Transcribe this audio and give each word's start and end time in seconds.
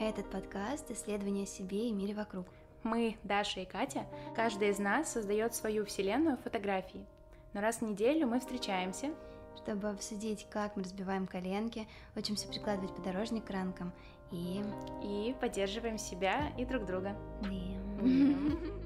Этот 0.00 0.30
подкаст– 0.30 0.88
исследование 0.92 1.42
о 1.42 1.46
себе 1.46 1.88
и 1.88 1.92
мире 1.92 2.14
вокруг. 2.14 2.46
Мы, 2.84 3.16
Даша 3.24 3.60
и 3.60 3.64
Катя, 3.64 4.06
каждая 4.36 4.70
из 4.70 4.78
нас 4.78 5.12
создает 5.12 5.56
свою 5.56 5.84
вселенную 5.84 6.36
фотографии. 6.36 7.04
Но 7.52 7.60
раз 7.60 7.78
в 7.78 7.82
неделю 7.82 8.28
мы 8.28 8.38
встречаемся, 8.38 9.10
чтобы 9.56 9.88
обсудить, 9.88 10.46
как 10.50 10.76
мы 10.76 10.84
разбиваем 10.84 11.26
коленки, 11.26 11.88
учимся 12.14 12.46
прикладывать 12.46 12.94
подорожник 12.94 13.44
к 13.44 13.50
ранкам 13.50 13.92
и... 14.30 14.62
И 15.02 15.34
поддерживаем 15.40 15.98
себя 15.98 16.52
и 16.56 16.64
друг 16.64 16.86
друга. 16.86 17.16
Да. 17.42 17.48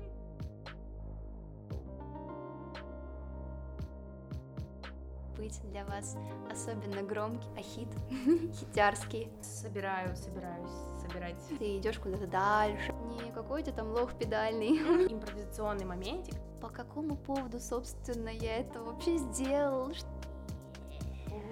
быть 5.43 5.61
для 5.71 5.85
вас 5.87 6.17
особенно 6.51 7.03
громкий, 7.03 7.49
а 7.57 7.63
хит 7.63 7.89
хитярский. 8.55 9.29
Собираю, 9.43 10.17
собираюсь 10.17 10.71
собирать. 11.01 11.37
Ты 11.59 11.79
идешь 11.79 11.99
куда-то 11.99 12.29
дальше. 12.29 12.93
Не 13.25 13.33
какой-то 13.33 13.73
там 13.73 13.91
лох 13.91 14.17
педальный. 14.17 14.79
Импровизационный 15.13 15.85
моментик. 15.85 16.35
По 16.61 16.69
какому 16.69 17.17
поводу, 17.17 17.59
собственно, 17.59 18.29
я 18.29 18.59
это 18.59 18.81
вообще 18.83 19.17
сделал? 19.17 19.93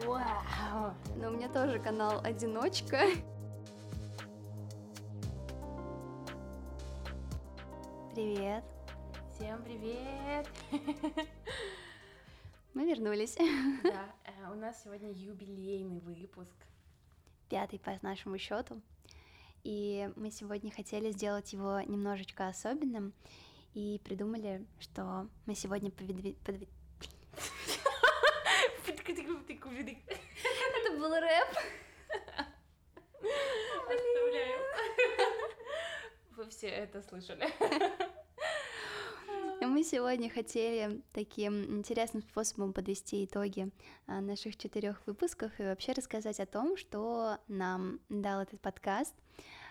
Вау! 0.07 0.95
Но 1.17 1.29
у 1.29 1.31
меня 1.33 1.49
тоже 1.49 1.81
канал 1.81 2.21
«Одиночка». 2.23 3.07
Привет. 8.15 8.65
Всем 9.35 9.63
привет! 9.63 10.47
Мы 12.73 12.87
вернулись. 12.87 13.37
Да, 13.83 14.15
э, 14.25 14.53
у 14.53 14.55
нас 14.55 14.83
сегодня 14.85 15.11
юбилейный 15.11 16.01
выпуск. 16.01 16.55
Пятый 17.49 17.81
по 17.81 17.99
нашему 18.03 18.39
счету. 18.39 18.81
И 19.65 20.09
мы 20.15 20.31
сегодня 20.31 20.71
хотели 20.71 21.11
сделать 21.11 21.53
его 21.53 21.81
немножечко 21.81 22.47
особенным 22.47 23.13
и 23.75 24.01
придумали, 24.05 24.65
что 24.79 25.29
мы 25.47 25.55
сегодня 25.55 25.91
поведви... 25.91 26.37
подви... 26.45 26.69
Это 28.87 30.97
был 30.97 31.15
рэп. 31.15 31.49
Вы 36.37 36.49
все 36.49 36.69
это 36.69 37.03
слышали. 37.03 37.49
Мы 39.71 39.85
сегодня 39.85 40.29
хотели 40.29 41.01
таким 41.13 41.79
интересным 41.79 42.25
способом 42.25 42.73
подвести 42.73 43.25
итоги 43.25 43.71
а, 44.09 44.21
наших 44.21 44.57
четырех 44.57 45.01
выпусков 45.07 45.53
и 45.61 45.63
вообще 45.63 45.93
рассказать 45.93 46.41
о 46.41 46.47
том, 46.47 46.77
что 46.77 47.39
нам 47.47 48.01
дал 48.09 48.41
этот 48.41 48.61
подкаст, 48.61 49.15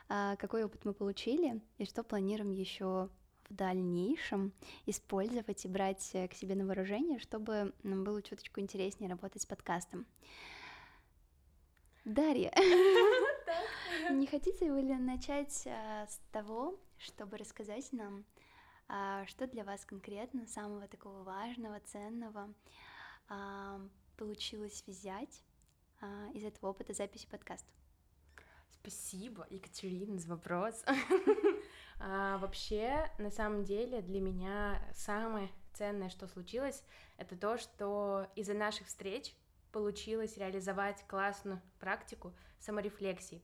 а, 0.08 0.38
какой 0.38 0.64
опыт 0.64 0.86
мы 0.86 0.94
получили 0.94 1.59
и 1.80 1.86
что 1.86 2.03
планируем 2.03 2.52
еще 2.52 3.09
в 3.50 3.53
дальнейшем 3.53 4.53
использовать 4.86 5.66
и 5.66 5.67
брать 5.67 6.16
к 6.31 6.33
себе 6.33 6.55
на 6.55 6.66
вооружение, 6.66 7.20
чтобы 7.20 7.73
нам 7.83 8.05
было 8.05 8.22
чуточку 8.22 8.61
интереснее 8.61 9.09
работать 9.09 9.42
с 9.42 9.45
подкастом. 9.45 10.05
Дарья, 12.05 12.53
не 14.11 14.27
хотите 14.27 14.72
вы 14.72 14.81
ли 14.81 14.95
начать 14.95 15.67
а, 15.67 16.08
с 16.08 16.22
того, 16.31 16.80
чтобы 16.97 17.38
рассказать 17.38 17.92
нам, 17.92 18.23
что 19.28 19.48
для 19.48 19.64
вас 19.64 19.86
конкретно 19.86 20.48
самого 20.48 20.88
такого 20.88 21.23
важного, 21.23 21.80
ценного 21.82 22.54
а, 23.28 23.80
получилось 24.18 24.84
взять 24.88 25.44
а, 26.02 26.30
из 26.34 26.44
этого 26.44 26.72
опыта 26.72 26.94
записи 26.94 27.28
подкаста? 27.28 27.70
Спасибо, 28.72 29.45
Екатерина, 29.50 30.17
за 30.17 30.30
вопрос. 30.30 30.84
Вообще, 32.00 33.12
на 33.20 33.30
самом 33.30 33.66
деле, 33.66 34.02
для 34.02 34.22
меня 34.22 34.82
самое 34.94 35.50
ценное, 35.73 36.10
что 36.10 36.28
случилось, 36.28 36.84
это 37.17 37.36
то, 37.36 37.58
что 37.58 38.28
из-за 38.36 38.54
наших 38.54 38.88
встреч 38.88 39.36
получилось 39.72 40.38
реализовать 40.38 41.05
классную 41.08 41.61
практику 41.80 42.33
саморефлексии. 42.60 43.44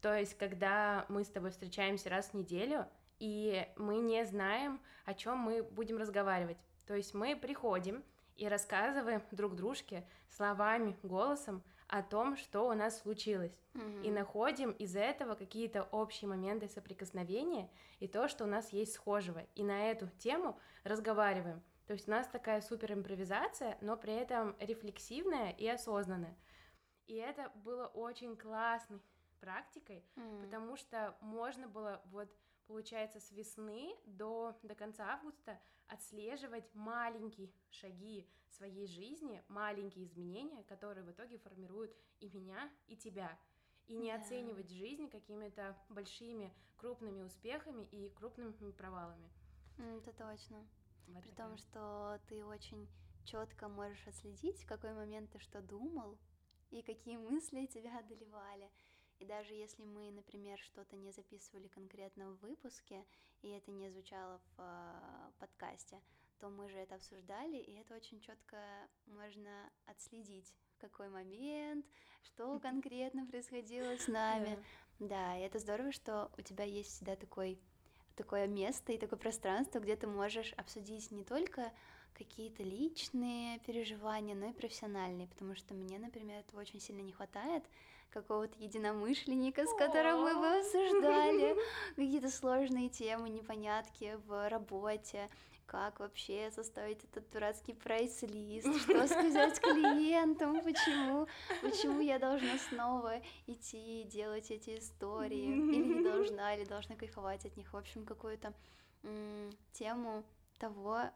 То 0.00 0.16
есть, 0.16 0.38
когда 0.38 1.06
мы 1.08 1.24
с 1.24 1.28
тобой 1.28 1.50
встречаемся 1.50 2.08
раз 2.08 2.28
в 2.28 2.34
неделю, 2.34 2.86
и 3.18 3.66
мы 3.76 3.98
не 3.98 4.24
знаем, 4.24 4.80
о 5.04 5.14
чем 5.14 5.38
мы 5.38 5.62
будем 5.62 5.96
разговаривать. 5.96 6.58
То 6.86 6.94
есть 6.94 7.14
мы 7.14 7.36
приходим 7.36 8.04
и 8.36 8.48
рассказываем 8.48 9.22
друг 9.32 9.54
дружке 9.56 10.06
словами, 10.28 10.96
голосом 11.02 11.62
о 11.88 12.02
том, 12.02 12.36
что 12.36 12.68
у 12.68 12.74
нас 12.74 13.00
случилось. 13.00 13.58
Mm-hmm. 13.74 14.02
И 14.04 14.10
находим 14.10 14.70
из 14.72 14.94
этого 14.94 15.34
какие-то 15.34 15.84
общие 15.84 16.28
моменты 16.28 16.68
соприкосновения 16.68 17.70
и 17.98 18.06
то, 18.06 18.28
что 18.28 18.44
у 18.44 18.46
нас 18.46 18.72
есть 18.72 18.92
схожего. 18.92 19.44
И 19.54 19.62
на 19.62 19.90
эту 19.90 20.08
тему 20.18 20.58
разговариваем. 20.84 21.62
То 21.86 21.94
есть 21.94 22.06
у 22.06 22.10
нас 22.10 22.26
такая 22.28 22.60
супер 22.60 22.92
импровизация, 22.92 23.78
но 23.80 23.96
при 23.96 24.12
этом 24.12 24.54
рефлексивная 24.60 25.50
и 25.52 25.66
осознанная. 25.66 26.36
И 27.06 27.14
это 27.14 27.50
было 27.54 27.86
очень 27.86 28.36
классной 28.36 29.00
практикой, 29.40 30.04
mm-hmm. 30.16 30.42
потому 30.44 30.76
что 30.76 31.16
можно 31.20 31.66
было 31.66 32.02
вот 32.06 32.28
получается, 32.68 33.18
с 33.18 33.32
весны 33.32 33.96
до, 34.06 34.56
до 34.62 34.74
конца 34.76 35.14
августа 35.14 35.58
отслеживать 35.88 36.72
маленькие 36.74 37.50
шаги 37.70 38.28
своей 38.50 38.86
жизни, 38.86 39.42
маленькие 39.48 40.04
изменения, 40.04 40.62
которые 40.64 41.04
в 41.04 41.10
итоге 41.10 41.38
формируют 41.38 41.96
и 42.20 42.28
меня, 42.28 42.70
и 42.86 42.96
тебя. 42.96 43.36
И 43.86 43.96
не 43.96 44.12
да. 44.12 44.20
оценивать 44.20 44.70
жизнь 44.70 45.08
какими-то 45.08 45.76
большими, 45.88 46.54
крупными 46.76 47.22
успехами 47.22 47.84
и 47.84 48.10
крупными 48.10 48.70
провалами. 48.72 49.30
Это 49.78 50.12
точно. 50.12 50.68
Вот 51.06 51.22
При 51.22 51.30
такая. 51.30 51.48
том, 51.48 51.56
что 51.56 52.20
ты 52.28 52.44
очень 52.44 52.86
четко 53.24 53.68
можешь 53.68 54.06
отследить, 54.06 54.62
в 54.62 54.66
какой 54.66 54.92
момент 54.92 55.30
ты 55.30 55.38
что 55.38 55.62
думал 55.62 56.18
и 56.70 56.82
какие 56.82 57.16
мысли 57.16 57.64
тебя 57.66 57.98
одолевали. 57.98 58.70
И 59.18 59.24
даже 59.24 59.54
если 59.54 59.84
мы, 59.84 60.10
например, 60.12 60.58
что-то 60.58 60.96
не 60.96 61.10
записывали 61.12 61.68
конкретно 61.68 62.30
в 62.30 62.40
выпуске, 62.40 63.04
и 63.42 63.48
это 63.48 63.70
не 63.70 63.90
звучало 63.90 64.38
в 64.38 64.60
э, 64.60 65.30
подкасте, 65.38 66.00
то 66.38 66.48
мы 66.48 66.68
же 66.68 66.78
это 66.78 66.94
обсуждали, 66.94 67.56
и 67.56 67.72
это 67.74 67.94
очень 67.94 68.20
четко 68.20 68.56
можно 69.06 69.70
отследить 69.86 70.54
в 70.76 70.80
какой 70.80 71.08
момент, 71.08 71.84
что 72.22 72.58
конкретно 72.62 73.26
происходило 73.26 73.96
с 73.96 74.06
нами. 74.06 74.62
Да, 75.00 75.36
и 75.36 75.42
это 75.42 75.58
здорово, 75.58 75.92
что 75.92 76.30
у 76.38 76.42
тебя 76.42 76.64
есть 76.64 76.90
всегда 76.90 77.16
такой 77.16 77.58
такое 78.14 78.48
место 78.48 78.92
и 78.92 78.98
такое 78.98 79.16
пространство, 79.18 79.78
где 79.78 79.94
ты 79.94 80.08
можешь 80.08 80.52
обсудить 80.54 81.12
не 81.12 81.22
только 81.22 81.72
какие-то 82.14 82.64
личные 82.64 83.60
переживания, 83.60 84.34
но 84.34 84.48
и 84.48 84.52
профессиональные, 84.52 85.28
потому 85.28 85.54
что 85.54 85.72
мне, 85.74 86.00
например, 86.00 86.40
этого 86.40 86.60
очень 86.60 86.80
сильно 86.80 87.00
не 87.00 87.12
хватает, 87.12 87.64
какого-то 88.10 88.54
единомышленника, 88.58 89.66
с 89.66 89.74
которым 89.74 90.22
мы 90.22 90.34
бы 90.34 90.46
обсуждали 90.58 91.56
какие-то 91.96 92.30
сложные 92.30 92.88
темы, 92.88 93.28
непонятки 93.28 94.18
в 94.26 94.48
работе, 94.48 95.28
как 95.66 96.00
вообще 96.00 96.50
составить 96.50 97.04
этот 97.04 97.30
дурацкий 97.30 97.74
прайс-лист, 97.74 98.74
что 98.80 99.06
сказать 99.06 99.60
клиентам, 99.60 100.60
почему, 100.62 101.26
почему 101.60 102.00
я 102.00 102.18
должна 102.18 102.58
снова 102.70 103.20
идти 103.46 104.04
делать 104.04 104.50
эти 104.50 104.78
истории, 104.78 105.44
или 105.44 105.94
не 105.94 106.02
должна, 106.02 106.54
или 106.54 106.64
должна 106.64 106.96
кайфовать 106.96 107.44
от 107.44 107.56
них, 107.56 107.72
в 107.72 107.76
общем, 107.76 108.06
какую-то 108.06 108.54
тему 109.72 110.24
того, 110.58 111.10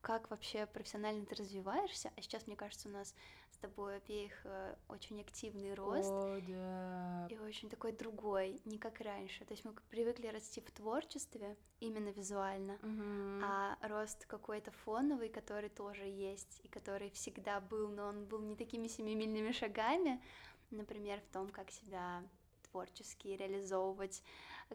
как 0.00 0.30
вообще 0.30 0.66
профессионально 0.66 1.24
ты 1.24 1.34
развиваешься, 1.34 2.12
а 2.16 2.22
сейчас, 2.22 2.46
мне 2.46 2.56
кажется, 2.56 2.88
у 2.88 2.92
нас 2.92 3.14
с 3.50 3.56
тобой 3.58 3.96
обеих 3.96 4.32
э, 4.44 4.74
очень 4.88 5.20
активный 5.20 5.74
рост. 5.74 6.10
О, 6.10 6.40
да. 6.46 7.26
И 7.30 7.38
очень 7.38 7.70
такой 7.70 7.92
другой, 7.92 8.60
не 8.64 8.78
как 8.78 9.00
раньше. 9.00 9.44
То 9.44 9.52
есть 9.52 9.64
мы 9.64 9.72
привыкли 9.90 10.26
расти 10.26 10.60
в 10.60 10.70
творчестве, 10.70 11.56
именно 11.80 12.08
визуально, 12.08 12.74
угу. 12.82 13.44
а 13.44 13.76
рост 13.82 14.26
какой-то 14.26 14.70
фоновый, 14.70 15.28
который 15.28 15.70
тоже 15.70 16.04
есть, 16.04 16.60
и 16.64 16.68
который 16.68 17.10
всегда 17.10 17.60
был, 17.60 17.88
но 17.88 18.06
он 18.06 18.26
был 18.26 18.40
не 18.40 18.56
такими 18.56 18.88
семимильными 18.88 19.52
шагами, 19.52 20.22
например, 20.70 21.20
в 21.20 21.32
том, 21.32 21.48
как 21.48 21.70
себя 21.70 22.22
творчески 22.70 23.28
реализовывать, 23.28 24.22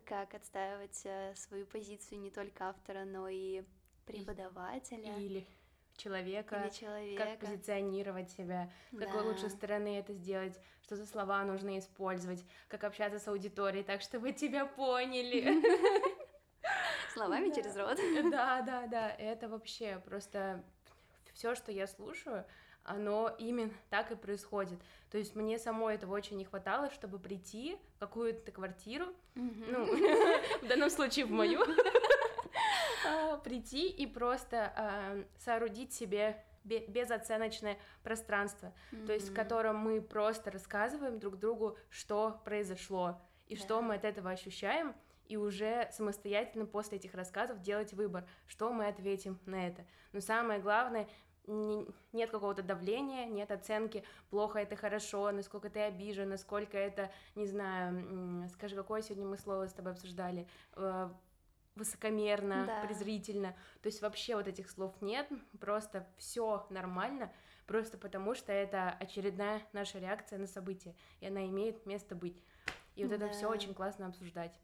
как 0.06 0.34
отстаивать 0.34 1.02
э, 1.04 1.34
свою 1.36 1.66
позицию 1.66 2.22
не 2.22 2.31
только 2.31 2.70
автора, 2.70 3.04
но 3.06 3.28
и 3.28 3.64
преподавателя. 4.14 5.18
Или 5.18 5.48
человека, 6.00 6.64
Или 6.64 6.70
человека. 6.70 7.24
как 7.24 7.40
позиционировать 7.40 8.32
себя, 8.32 8.70
да. 8.92 9.06
какой 9.06 9.24
лучшей 9.24 9.50
стороны 9.50 10.00
это 10.00 10.14
сделать, 10.14 10.60
что 10.84 10.96
за 10.96 11.06
слова 11.06 11.44
нужно 11.44 11.78
использовать, 11.78 12.44
как 12.68 12.84
общаться 12.84 13.20
с 13.20 13.28
аудиторией 13.28 13.84
так, 13.84 14.02
чтобы 14.02 14.32
тебя 14.32 14.66
поняли. 14.66 15.62
Словами 17.14 17.54
через 17.54 17.76
рот. 17.76 18.00
Да, 18.32 18.62
да, 18.62 18.88
да, 18.88 19.10
это 19.10 19.50
вообще 19.50 20.02
просто 20.06 20.64
все, 21.34 21.56
что 21.56 21.72
я 21.72 21.88
слушаю, 21.88 22.46
оно 22.84 23.34
именно 23.38 23.74
так 23.90 24.12
и 24.12 24.16
происходит. 24.16 24.80
То 25.12 25.18
есть 25.18 25.36
мне 25.36 25.60
самой 25.60 25.96
этого 25.96 26.14
очень 26.14 26.38
не 26.38 26.46
хватало, 26.46 26.90
чтобы 26.92 27.20
прийти 27.20 27.78
в 27.96 28.00
какую-то 28.00 28.52
квартиру, 28.52 29.08
ну, 29.36 29.86
в 30.62 30.68
данном 30.68 30.90
случае 30.90 31.26
в 31.26 31.32
мою, 31.32 31.62
прийти 33.44 33.90
и 33.90 34.06
просто 34.06 34.74
а, 34.75 35.24
соорудить 35.38 35.94
себе 35.94 36.44
безоценочное 36.63 37.78
пространство, 38.04 38.74
то 39.07 39.13
есть 39.13 39.30
в 39.30 39.34
котором 39.34 39.78
мы 39.78 40.01
просто 40.01 40.51
рассказываем 40.51 41.19
друг 41.19 41.38
другу, 41.38 41.78
что 41.90 42.40
произошло 42.44 43.19
и 43.48 43.56
что 43.56 43.81
мы 43.81 43.96
от 43.96 44.06
этого 44.06 44.30
ощущаем, 44.30 44.94
и 45.28 45.38
уже 45.38 45.90
самостоятельно 45.92 46.66
после 46.66 46.98
этих 46.98 47.13
рассказов 47.13 47.62
делать 47.62 47.94
выбор, 47.94 48.28
что 48.48 48.72
мы 48.74 48.88
ответим 48.88 49.40
на 49.45 49.68
это. 49.68 49.86
Но 50.12 50.22
самое 50.22 50.60
главное, 50.60 51.07
нет 51.48 52.30
какого-то 52.30 52.62
давления, 52.62 53.25
нет 53.25 53.52
оценки, 53.52 54.04
плохо 54.30 54.60
это 54.60 54.75
хорошо, 54.75 55.31
насколько 55.31 55.69
ты 55.69 55.81
обижен, 55.81 56.30
насколько 56.30 56.78
это, 56.78 57.12
не 57.36 57.45
знаю, 57.45 58.48
скажи, 58.50 58.75
какое 58.75 59.02
сегодня 59.02 59.25
мы 59.25 59.38
слово 59.38 59.68
с 59.68 59.74
тобой 59.74 59.94
обсуждали, 59.94 60.48
э, 60.75 61.10
высокомерно, 61.80 62.66
да. 62.68 62.81
презрительно. 62.86 63.56
То 63.81 63.88
есть 63.88 64.02
вообще 64.02 64.36
вот 64.36 64.48
этих 64.48 64.70
слов 64.70 64.94
нет, 65.02 65.28
просто 65.60 66.08
все 66.18 66.68
нормально, 66.70 67.31
просто 67.66 67.98
потому 67.98 68.36
что 68.36 68.52
это 68.52 68.90
очередная 68.92 69.62
наша 69.74 70.00
реакция 70.00 70.38
на 70.38 70.48
событие, 70.48 70.96
и 71.22 71.28
она 71.28 71.46
имеет 71.48 71.86
место 71.86 72.16
быть. 72.16 72.44
И 72.96 73.04
вот 73.04 73.18
да. 73.18 73.26
это 73.26 73.34
все 73.34 73.48
очень 73.48 73.74
классно 73.74 74.08
обсуждать 74.08 74.60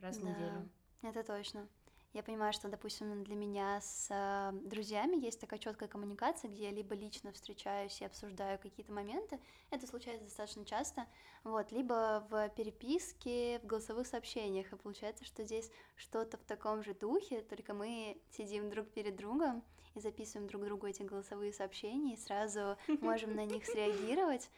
раз 0.00 0.16
да, 0.16 0.22
в 0.22 0.24
неделю. 0.24 0.68
Это 1.02 1.22
точно. 1.22 1.68
Я 2.14 2.22
понимаю, 2.22 2.54
что, 2.54 2.68
допустим, 2.68 3.22
для 3.22 3.36
меня 3.36 3.80
с 3.82 4.08
э, 4.10 4.52
друзьями 4.66 5.16
есть 5.22 5.40
такая 5.40 5.58
четкая 5.58 5.90
коммуникация, 5.90 6.50
где 6.50 6.64
я 6.64 6.70
либо 6.70 6.94
лично 6.94 7.32
встречаюсь 7.32 8.00
и 8.00 8.04
обсуждаю 8.06 8.58
какие-то 8.58 8.92
моменты, 8.92 9.38
это 9.70 9.86
случается 9.86 10.24
достаточно 10.24 10.64
часто, 10.64 11.06
вот, 11.44 11.70
либо 11.70 12.26
в 12.30 12.48
переписке, 12.56 13.58
в 13.58 13.66
голосовых 13.66 14.06
сообщениях, 14.06 14.72
и 14.72 14.76
получается, 14.76 15.26
что 15.26 15.44
здесь 15.44 15.70
что-то 15.96 16.38
в 16.38 16.44
таком 16.44 16.82
же 16.82 16.94
духе, 16.94 17.42
только 17.42 17.74
мы 17.74 18.18
сидим 18.30 18.70
друг 18.70 18.88
перед 18.88 19.14
другом 19.14 19.62
и 19.94 20.00
записываем 20.00 20.48
друг 20.48 20.64
другу 20.64 20.86
эти 20.86 21.02
голосовые 21.02 21.52
сообщения, 21.52 22.14
и 22.14 22.18
сразу 22.18 22.78
можем 23.02 23.34
на 23.34 23.44
них 23.44 23.66
среагировать, 23.66 24.48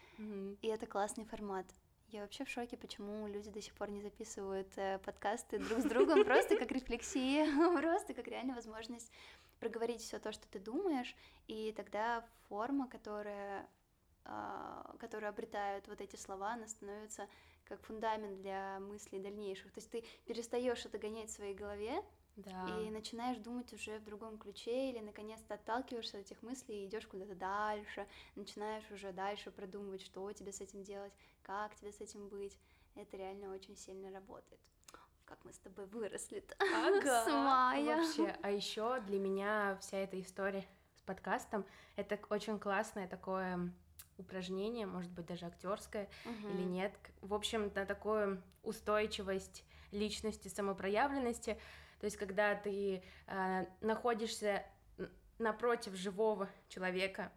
и 0.62 0.68
это 0.68 0.86
классный 0.86 1.24
формат. 1.24 1.66
Я 2.12 2.22
вообще 2.22 2.44
в 2.44 2.48
шоке, 2.48 2.76
почему 2.76 3.28
люди 3.28 3.50
до 3.50 3.62
сих 3.62 3.72
пор 3.74 3.88
не 3.88 4.00
записывают 4.00 4.66
э, 4.76 4.98
подкасты 4.98 5.60
друг 5.60 5.78
с 5.78 5.84
другом, 5.84 6.24
просто 6.24 6.56
как 6.56 6.72
рефлексия, 6.72 7.46
просто 7.80 8.14
как 8.14 8.26
реально 8.26 8.54
возможность 8.56 9.12
проговорить 9.60 10.00
все 10.00 10.18
то, 10.18 10.32
что 10.32 10.48
ты 10.48 10.58
думаешь, 10.58 11.14
и 11.46 11.72
тогда 11.76 12.24
форма, 12.48 12.88
которая, 12.88 13.68
э, 14.24 14.96
которую 14.98 15.28
обретают 15.28 15.86
вот 15.86 16.00
эти 16.00 16.16
слова, 16.16 16.54
она 16.54 16.66
становится 16.66 17.28
как 17.64 17.80
фундамент 17.82 18.38
для 18.38 18.80
мыслей 18.80 19.20
дальнейших. 19.20 19.70
То 19.70 19.78
есть 19.78 19.90
ты 19.90 20.02
перестаешь 20.26 20.84
это 20.84 20.98
гонять 20.98 21.30
в 21.30 21.34
своей 21.34 21.54
голове, 21.54 22.02
да. 22.44 22.80
И 22.80 22.90
начинаешь 22.90 23.38
думать 23.38 23.72
уже 23.72 23.98
в 23.98 24.04
другом 24.04 24.38
ключе, 24.38 24.90
или 24.90 25.00
наконец-то 25.00 25.54
отталкиваешься 25.54 26.18
от 26.18 26.26
этих 26.26 26.42
мыслей 26.42 26.82
и 26.82 26.86
идешь 26.86 27.06
куда-то 27.06 27.34
дальше, 27.34 28.06
начинаешь 28.36 28.90
уже 28.90 29.12
дальше 29.12 29.50
продумывать, 29.50 30.02
что 30.02 30.30
тебе 30.32 30.52
с 30.52 30.60
этим 30.60 30.82
делать, 30.82 31.12
как 31.42 31.74
тебе 31.74 31.92
с 31.92 32.00
этим 32.00 32.28
быть. 32.28 32.58
Это 32.94 33.16
реально 33.16 33.52
очень 33.52 33.76
сильно 33.76 34.10
работает. 34.10 34.60
Как 35.24 35.44
мы 35.44 35.52
с 35.52 35.58
тобой 35.58 35.86
выросли-то 35.86 36.56
ага. 36.58 37.24
с 37.24 37.28
мая. 37.28 37.96
Вообще, 37.96 38.36
а 38.42 38.50
еще 38.50 39.00
для 39.00 39.18
меня 39.18 39.78
вся 39.80 39.98
эта 39.98 40.20
история 40.20 40.66
с 40.96 41.02
подкастом 41.02 41.64
это 41.96 42.18
очень 42.30 42.58
классное 42.58 43.06
такое 43.06 43.72
упражнение, 44.18 44.86
может 44.86 45.10
быть 45.12 45.26
даже 45.26 45.46
актерское 45.46 46.08
угу. 46.24 46.48
или 46.48 46.62
нет. 46.62 46.92
В 47.20 47.34
общем, 47.34 47.70
на 47.74 47.86
такую 47.86 48.42
устойчивость 48.62 49.64
личности, 49.92 50.48
самопроявленности 50.48 51.58
то 52.00 52.06
есть, 52.06 52.16
когда 52.16 52.54
ты 52.54 53.02
э, 53.26 53.66
находишься 53.80 54.64
напротив 55.38 55.94
живого 55.94 56.48
человека, 56.68 57.30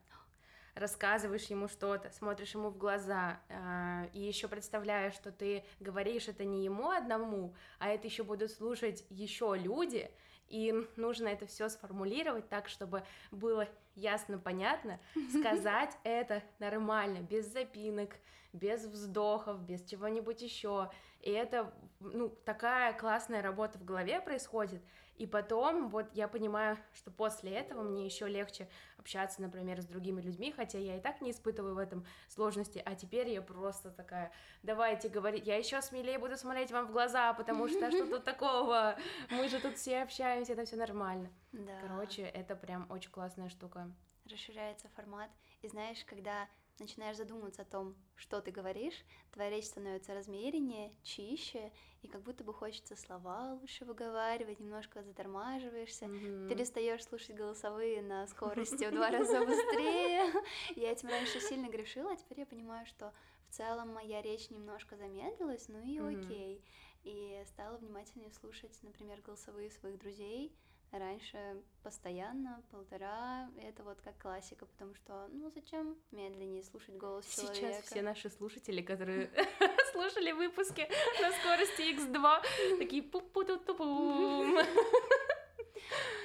рассказываешь 0.75 1.45
ему 1.45 1.67
что-то, 1.67 2.09
смотришь 2.11 2.53
ему 2.53 2.69
в 2.69 2.77
глаза, 2.77 3.39
э, 3.49 4.07
и 4.13 4.21
еще 4.21 4.47
представляешь, 4.47 5.13
что 5.13 5.31
ты 5.31 5.63
говоришь 5.79 6.27
это 6.27 6.45
не 6.45 6.63
ему 6.63 6.89
одному, 6.89 7.53
а 7.77 7.89
это 7.89 8.07
еще 8.07 8.23
будут 8.23 8.51
слушать 8.51 9.05
еще 9.09 9.55
люди, 9.57 10.09
и 10.47 10.73
нужно 10.95 11.27
это 11.27 11.45
все 11.45 11.69
сформулировать 11.69 12.47
так, 12.49 12.69
чтобы 12.69 13.03
было 13.31 13.67
ясно, 13.95 14.37
понятно, 14.39 14.99
сказать 15.39 15.97
это 16.03 16.41
нормально, 16.59 17.19
без 17.19 17.51
запинок, 17.51 18.15
без 18.53 18.85
вздохов, 18.85 19.61
без 19.61 19.83
чего-нибудь 19.83 20.41
еще. 20.41 20.89
И 21.23 21.31
это, 21.31 21.73
ну, 22.01 22.27
такая 22.29 22.91
классная 22.93 23.41
работа 23.41 23.79
в 23.79 23.85
голове 23.85 24.19
происходит. 24.19 24.83
И 25.15 25.25
потом, 25.25 25.87
вот 25.87 26.07
я 26.13 26.27
понимаю, 26.27 26.77
что 26.93 27.11
после 27.11 27.51
этого 27.51 27.81
мне 27.81 28.05
еще 28.05 28.27
легче 28.27 28.67
общаться, 28.97 29.41
например, 29.41 29.81
с 29.81 29.85
другими 29.85 30.19
людьми, 30.19 30.51
хотя 30.51 30.79
я 30.79 30.97
и 30.97 30.99
так 30.99 31.21
не 31.21 31.31
испытываю 31.31 31.75
в 31.75 31.77
этом 31.77 32.05
сложности, 32.27 32.81
а 32.83 32.95
теперь 32.95 33.29
я 33.29 33.41
просто 33.41 33.89
такая, 33.91 34.33
давайте 34.63 35.07
говорить, 35.07 35.47
я 35.47 35.55
еще 35.55 35.81
смелее 35.81 36.19
буду 36.19 36.35
смотреть 36.35 36.71
вам 36.71 36.87
в 36.87 36.91
глаза, 36.91 37.33
потому 37.33 37.69
что 37.69 37.89
что 37.89 38.05
тут 38.05 38.25
такого, 38.25 38.97
мы 39.29 39.47
же 39.47 39.61
тут 39.61 39.77
все 39.77 40.01
общаемся, 40.01 40.53
это 40.53 40.65
все 40.65 40.75
нормально. 40.75 41.29
Да. 41.53 41.79
Короче, 41.87 42.23
это 42.23 42.55
прям 42.55 42.89
очень 42.91 43.11
классная 43.11 43.49
штука. 43.49 43.89
Расширяется 44.29 44.89
формат, 44.89 45.29
и 45.61 45.67
знаешь, 45.67 46.03
когда 46.05 46.49
начинаешь 46.79 47.17
задумываться 47.17 47.61
о 47.61 47.65
том, 47.65 47.95
что 48.15 48.41
ты 48.41 48.51
говоришь, 48.51 49.03
твоя 49.31 49.49
речь 49.49 49.65
становится 49.65 50.13
размереннее, 50.13 50.93
чище, 51.03 51.71
и 52.01 52.07
как 52.07 52.21
будто 52.21 52.43
бы 52.43 52.53
хочется 52.53 52.95
слова 52.95 53.57
лучше 53.61 53.85
выговаривать, 53.85 54.59
немножко 54.59 55.03
затормаживаешься, 55.03 56.05
mm-hmm. 56.05 56.49
перестаешь 56.49 57.03
слушать 57.03 57.35
голосовые 57.35 58.01
на 58.01 58.27
скорости 58.27 58.85
в 58.85 58.91
два 58.91 59.09
раза 59.09 59.45
быстрее. 59.45 60.31
Я 60.75 60.91
этим 60.91 61.09
раньше 61.09 61.39
сильно 61.39 61.69
грешила, 61.69 62.11
а 62.11 62.15
теперь 62.15 62.39
я 62.39 62.45
понимаю, 62.45 62.85
что 62.85 63.13
в 63.49 63.53
целом 63.53 63.93
моя 63.93 64.21
речь 64.21 64.49
немножко 64.49 64.97
замедлилась, 64.97 65.67
ну 65.69 65.81
и 65.81 65.97
окей. 65.99 66.63
И 67.03 67.41
стала 67.47 67.77
внимательнее 67.77 68.31
слушать, 68.31 68.77
например, 68.81 69.21
голосовые 69.21 69.69
своих 69.69 69.99
друзей, 69.99 70.55
раньше 70.99 71.61
постоянно 71.83 72.63
полтора, 72.71 73.49
это 73.57 73.83
вот 73.83 74.01
как 74.01 74.17
классика, 74.17 74.65
потому 74.65 74.95
что, 74.95 75.27
ну, 75.31 75.49
зачем 75.49 75.97
медленнее 76.11 76.63
слушать 76.63 76.95
голос 76.95 77.25
Сейчас 77.25 77.57
человека? 77.57 77.81
Сейчас 77.81 77.91
все 77.91 78.01
наши 78.01 78.29
слушатели, 78.29 78.81
которые 78.81 79.29
слушали 79.91 80.31
выпуски 80.31 80.87
на 81.21 81.31
скорости 81.31 81.93
X2, 81.95 82.77
такие 82.79 83.03
пу 83.03 83.21
ту 83.21 83.57
ту 83.57 83.75
пум 83.75 84.57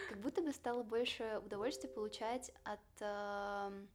Как 0.09 0.19
будто 0.19 0.43
бы 0.43 0.53
стало 0.53 0.83
больше 0.83 1.41
удовольствия 1.45 1.89
получать 1.89 2.51
от 2.65 2.81
э, 3.01 3.87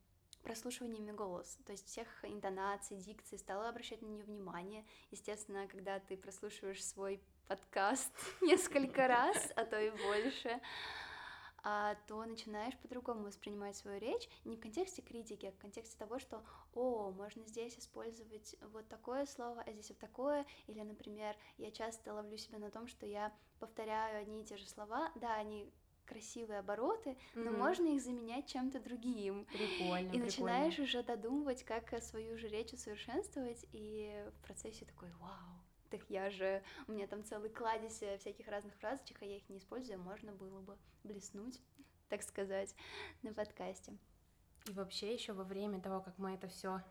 прослушиваниями 0.44 1.12
голос, 1.12 1.58
то 1.66 1.72
есть 1.72 1.88
всех 1.88 2.08
интонаций, 2.24 2.98
дикции, 2.98 3.38
стала 3.38 3.70
обращать 3.70 4.02
на 4.02 4.08
нее 4.08 4.24
внимание. 4.24 4.86
Естественно, 5.12 5.68
когда 5.68 6.00
ты 6.00 6.18
прослушиваешь 6.18 6.86
свой 6.86 7.22
подкаст 7.48 8.12
несколько 8.42 9.08
раз, 9.08 9.52
а 9.56 9.66
то 9.66 9.80
и 9.80 9.92
больше, 9.92 10.60
а, 11.64 11.96
то 12.08 12.24
начинаешь 12.26 12.78
по-другому 12.78 13.24
воспринимать 13.24 13.76
свою 13.76 14.00
речь, 14.00 14.30
не 14.44 14.58
в 14.58 14.60
контексте 14.60 15.02
критики, 15.02 15.46
а 15.46 15.52
в 15.52 15.58
контексте 15.58 15.98
того, 15.98 16.20
что, 16.20 16.44
о, 16.74 17.12
можно 17.12 17.46
здесь 17.46 17.78
использовать 17.78 18.56
вот 18.74 18.88
такое 18.88 19.26
слово, 19.26 19.64
а 19.66 19.72
здесь 19.72 19.90
вот 19.90 20.00
такое, 20.00 20.46
или, 20.68 20.82
например, 20.82 21.36
я 21.58 21.72
часто 21.72 22.14
ловлю 22.14 22.38
себя 22.38 22.60
на 22.60 22.70
том, 22.70 22.88
что 22.88 23.06
я 23.06 23.34
повторяю 23.60 24.22
одни 24.22 24.42
и 24.42 24.46
те 24.46 24.58
же 24.58 24.68
слова, 24.68 25.12
да, 25.16 25.36
они 25.36 25.72
красивые 26.06 26.60
обороты, 26.60 27.12
mm-hmm. 27.12 27.44
но 27.44 27.52
можно 27.52 27.88
их 27.88 28.02
заменять 28.02 28.48
чем-то 28.48 28.82
другим. 28.82 29.46
Прикольно. 29.46 30.12
И 30.12 30.20
начинаешь 30.20 30.78
уже 30.80 31.02
додумывать, 31.02 31.64
как 31.64 32.04
свою 32.04 32.38
же 32.38 32.50
речь 32.50 32.74
усовершенствовать, 32.74 33.66
и 33.72 34.14
в 34.38 34.46
процессе 34.46 34.84
такой, 34.84 35.10
вау, 35.22 35.64
так 35.94 36.10
я 36.10 36.32
же, 36.32 36.64
у 36.88 36.92
меня 36.92 37.06
там 37.06 37.24
целый 37.24 37.52
кладезь 37.52 38.02
э, 38.02 38.18
всяких 38.18 38.48
разных 38.48 38.74
фразочек, 38.78 39.22
а 39.22 39.26
я 39.26 39.38
их 39.38 39.48
не 39.48 39.60
использую, 39.60 40.00
можно 40.00 40.32
было 40.32 40.60
бы 40.62 40.76
блеснуть, 41.04 41.62
так 42.10 42.24
сказать, 42.24 42.76
на 43.22 43.32
подкасте. 43.32 43.94
И 44.68 44.72
вообще 44.72 45.14
еще 45.14 45.34
во 45.34 45.44
время 45.44 45.80
того, 45.80 46.02
как 46.02 46.18
мы 46.18 46.34
это 46.34 46.48
все 46.48 46.82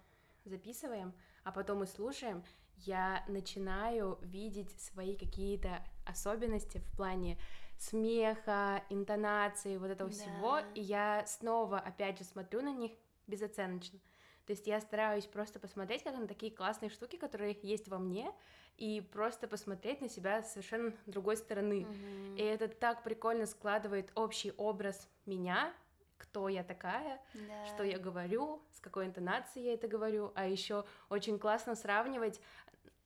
записываем, 0.45 1.13
а 1.43 1.51
потом 1.51 1.83
и 1.83 1.87
слушаем, 1.87 2.45
я 2.77 3.25
начинаю 3.27 4.21
видеть 4.23 4.71
свои 4.81 5.17
какие-то 5.17 5.85
особенности 6.07 6.79
в 6.79 6.97
плане 6.97 7.41
смеха, 7.79 8.85
интонации, 8.89 9.79
вот 9.79 9.91
этого 9.91 10.11
да. 10.11 10.15
всего, 10.15 10.59
и 10.75 10.81
я 10.81 11.27
снова, 11.27 11.81
опять 11.81 12.19
же, 12.19 12.25
смотрю 12.25 12.63
на 12.63 12.73
них 12.73 12.93
безоценочно. 13.27 13.99
То 14.47 14.53
есть 14.53 14.67
я 14.67 14.81
стараюсь 14.81 15.27
просто 15.27 15.61
посмотреть 15.61 16.03
как 16.03 16.17
на 16.17 16.27
такие 16.27 16.53
классные 16.53 16.91
штуки, 16.91 17.17
которые 17.17 17.59
есть 17.63 17.89
во 17.89 17.99
мне, 17.99 18.33
и 18.77 19.01
просто 19.01 19.47
посмотреть 19.47 20.01
на 20.01 20.09
себя 20.09 20.43
с 20.43 20.53
совершенно 20.53 20.93
другой 21.07 21.37
стороны. 21.37 21.83
Mm-hmm. 21.83 22.37
И 22.37 22.43
это 22.43 22.69
так 22.69 23.03
прикольно 23.03 23.47
складывает 23.47 24.11
общий 24.15 24.53
образ 24.57 25.09
меня, 25.27 25.73
кто 26.19 26.49
я 26.49 26.63
такая, 26.63 27.21
Да. 27.35 27.67
что 27.67 27.83
я 27.83 27.99
говорю, 27.99 28.63
с 28.71 28.81
какой 28.81 29.07
интонацией 29.07 29.67
я 29.67 29.75
это 29.75 29.89
говорю, 29.89 30.33
а 30.35 30.47
еще 30.47 30.85
очень 31.11 31.39
классно 31.39 31.75
сравнивать 31.75 32.41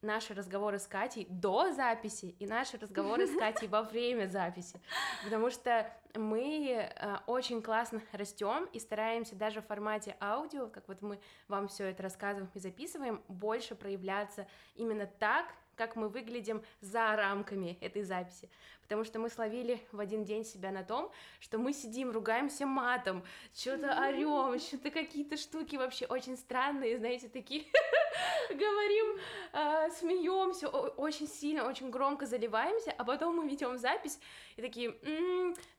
наши 0.02 0.34
разговоры 0.34 0.78
с 0.78 0.86
Катей 0.86 1.26
до 1.28 1.72
записи 1.72 2.34
и 2.38 2.46
наши 2.46 2.78
разговоры 2.78 3.26
с 3.26 3.30
Катей 3.38 3.68
во 3.68 3.82
время 3.82 4.26
записи, 4.26 4.80
потому 5.24 5.50
что 5.50 5.90
мы 6.14 6.70
э, 6.72 7.16
очень 7.26 7.62
классно 7.62 8.00
растем 8.12 8.68
и 8.72 8.78
стараемся 8.78 9.34
даже 9.34 9.60
в 9.60 9.66
формате 9.66 10.16
аудио, 10.20 10.68
как 10.68 10.88
вот 10.88 11.02
мы 11.02 11.20
вам 11.48 11.68
все 11.68 11.84
это 11.90 12.02
рассказываем 12.02 12.50
и 12.54 12.58
записываем, 12.58 13.22
больше 13.28 13.74
проявляться 13.74 14.46
именно 14.74 15.06
так, 15.06 15.46
как 15.76 15.96
мы 15.96 16.08
выглядим 16.08 16.62
за 16.80 17.14
рамками 17.14 17.78
этой 17.80 18.02
записи. 18.02 18.48
Потому 18.82 19.04
что 19.04 19.18
мы 19.18 19.28
словили 19.28 19.80
в 19.90 20.00
один 20.00 20.24
день 20.24 20.44
себя 20.44 20.70
на 20.70 20.84
том, 20.84 21.10
что 21.40 21.58
мы 21.58 21.72
сидим, 21.72 22.12
ругаемся 22.12 22.66
матом, 22.66 23.24
что-то 23.52 24.00
орем, 24.00 24.58
что-то 24.60 24.90
какие-то 24.90 25.36
штуки 25.36 25.76
вообще 25.76 26.06
очень 26.06 26.36
странные, 26.36 26.96
знаете, 26.96 27.28
такие 27.28 27.64
говорим, 28.48 29.20
э, 29.52 29.90
смеемся, 29.90 30.68
очень 30.68 31.28
сильно, 31.28 31.68
очень 31.68 31.90
громко 31.90 32.26
заливаемся, 32.26 32.92
а 32.96 33.04
потом 33.04 33.36
мы 33.36 33.48
ведем 33.48 33.76
запись 33.76 34.20
и 34.56 34.62
такие, 34.62 34.94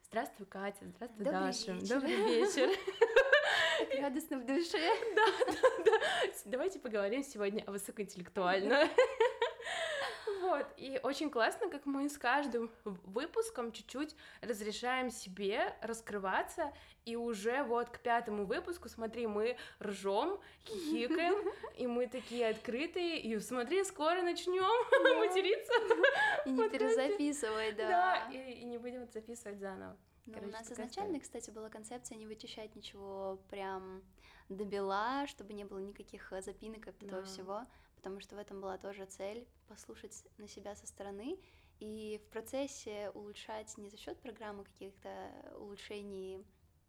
здравствуй, 0.04 0.46
Катя, 0.46 0.86
здравствуй, 0.96 1.26
Даша, 1.26 1.74
добрый 1.88 2.16
вечер. 2.28 2.70
Радостно 4.02 4.38
в 4.38 4.46
душе. 4.46 4.78
Да, 5.16 5.26
да, 5.46 5.84
да. 5.86 5.92
Давайте 6.46 6.80
поговорим 6.80 7.24
сегодня 7.24 7.64
о 7.66 7.72
высокоинтеллектуально. 7.72 8.90
Вот, 10.42 10.66
и 10.78 11.00
очень 11.04 11.30
классно, 11.30 11.70
как 11.70 11.86
мы 11.86 12.10
с 12.10 12.18
каждым 12.18 12.72
выпуском 12.84 13.72
чуть-чуть 13.72 14.16
разрешаем 14.42 15.10
себе 15.10 15.76
раскрываться, 15.82 16.74
и 17.06 17.16
уже 17.16 17.64
вот 17.64 17.90
к 17.90 18.00
пятому 18.00 18.46
выпуску, 18.46 18.90
смотри, 18.90 19.28
мы 19.28 19.58
ржем, 19.82 20.40
хихикаем, 20.66 21.52
и 21.78 21.88
мы 21.88 22.08
такие 22.08 22.50
открытые, 22.50 23.20
и 23.22 23.40
смотри, 23.40 23.84
скоро 23.84 24.22
начнем 24.22 24.64
материться. 25.20 25.74
И 26.46 26.52
не 26.52 26.58
подкасте. 26.64 26.80
перезаписывай, 26.80 27.72
да. 27.74 27.88
Да, 27.88 28.32
и, 28.34 28.64
не 28.64 28.78
будем 28.78 29.08
записывать 29.12 29.60
заново. 29.60 29.98
Ну, 30.26 30.34
Короче, 30.34 30.50
у 30.50 30.52
нас 30.52 30.72
изначально, 30.72 31.20
кстати, 31.22 31.50
была 31.52 31.70
концепция 31.70 32.18
не 32.18 32.28
вычищать 32.28 32.76
ничего 32.76 33.40
прям 33.50 34.04
до 34.50 34.66
бела, 34.66 35.26
чтобы 35.28 35.54
не 35.54 35.64
было 35.64 35.80
никаких 35.80 36.32
э, 36.34 36.42
запинок 36.42 36.88
этого 36.88 37.22
Да. 37.22 37.24
всего, 37.24 37.62
потому 37.98 38.20
что 38.22 38.36
в 38.36 38.40
этом 38.40 38.62
была 38.62 38.78
тоже 38.78 39.06
цель 39.06 39.48
послушать 39.68 40.24
на 40.38 40.48
себя 40.48 40.76
со 40.76 40.88
стороны 40.88 41.38
и 41.80 42.22
в 42.24 42.30
процессе 42.32 43.12
улучшать 43.14 43.78
не 43.78 43.90
за 43.90 43.98
счет 43.98 44.20
программы 44.22 44.64
каких-то 44.64 45.10
улучшений 45.60 46.46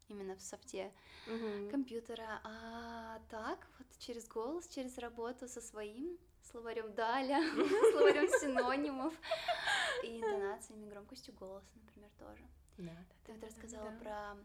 именно 0.09 0.37
в 0.37 0.41
софте 0.41 0.93
Мгм. 1.27 1.71
компьютера, 1.71 2.41
а 2.45 3.21
так 3.29 3.67
вот 3.79 3.87
через 3.99 4.27
голос, 4.29 4.69
через 4.69 4.97
работу 4.99 5.49
со 5.49 5.61
своим 5.61 6.19
словарем 6.43 6.95
Даля, 6.95 7.41
словарем 7.93 8.29
синонимов 8.29 9.15
и 10.05 10.21
интонациями, 10.21 10.88
громкостью 10.88 11.35
голоса, 11.35 11.69
например, 11.75 12.11
тоже. 12.19 12.49
Да, 12.79 12.97
Ты 13.25 13.33
вот 13.33 13.45
рассказала 13.45 13.91
про 13.99 14.37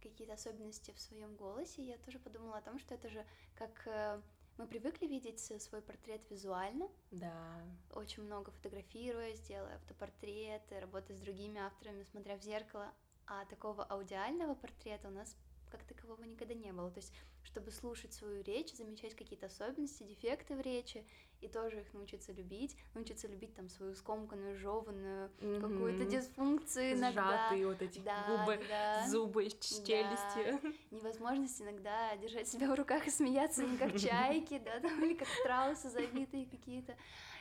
какие-то 0.00 0.34
особенности 0.34 0.92
в 0.92 1.00
своем 1.00 1.34
голосе, 1.36 1.82
я 1.82 1.96
тоже 1.98 2.18
подумала 2.18 2.58
о 2.58 2.62
том, 2.62 2.78
что 2.78 2.94
это 2.94 3.08
же 3.08 3.24
как 3.54 3.86
э, 3.86 4.20
мы 4.58 4.66
привыкли 4.66 5.06
видеть 5.06 5.40
свой 5.40 5.82
портрет 5.82 6.22
визуально, 6.30 6.88
Да. 7.10 7.62
очень 7.94 8.22
много 8.22 8.50
фотографируясь, 8.52 9.40
делая 9.40 9.76
автопортреты, 9.76 10.80
работая 10.80 11.16
с 11.16 11.20
другими 11.20 11.60
авторами, 11.60 12.04
смотря 12.04 12.36
в 12.36 12.42
зеркало, 12.42 12.92
а 13.26 13.44
такого 13.46 13.84
аудиального 13.84 14.54
портрета 14.54 15.08
у 15.08 15.12
нас 15.12 15.36
как 15.72 15.82
такового 15.84 16.22
никогда 16.24 16.54
не 16.54 16.72
было. 16.72 16.90
То 16.90 16.98
есть, 16.98 17.12
чтобы 17.42 17.70
слушать 17.70 18.12
свою 18.12 18.42
речь, 18.42 18.74
замечать 18.74 19.14
какие-то 19.14 19.46
особенности, 19.46 20.02
дефекты 20.02 20.54
в 20.54 20.60
речи, 20.60 21.04
и 21.40 21.48
тоже 21.48 21.80
их 21.80 21.92
научиться 21.94 22.32
любить, 22.32 22.76
научиться 22.94 23.26
любить 23.26 23.54
там 23.54 23.68
свою 23.68 23.94
скомканную, 23.94 24.54
жеванную, 24.56 25.30
какую-то 25.60 26.04
Мгм. 26.04 26.10
дисфункцию 26.10 26.92
иногда. 26.92 27.38
Сжатые 27.38 27.66
вот 27.66 27.82
эти 27.82 27.98
Да, 28.00 28.26
губы, 28.28 28.64
да. 28.68 29.06
зубы, 29.08 29.48
челюсти. 29.48 30.60
невозможность 30.90 31.60
иногда 31.60 32.14
держать 32.16 32.48
себя 32.48 32.70
в 32.70 32.74
руках 32.74 33.06
и 33.06 33.10
смеяться 33.10 33.64
не 33.64 33.78
как 33.78 33.98
чайки, 33.98 34.58
да, 34.58 34.78
там, 34.78 35.02
или 35.04 35.14
как 35.14 35.28
страусы 35.28 35.88
забитые 35.90 36.46
какие-то. 36.46 36.94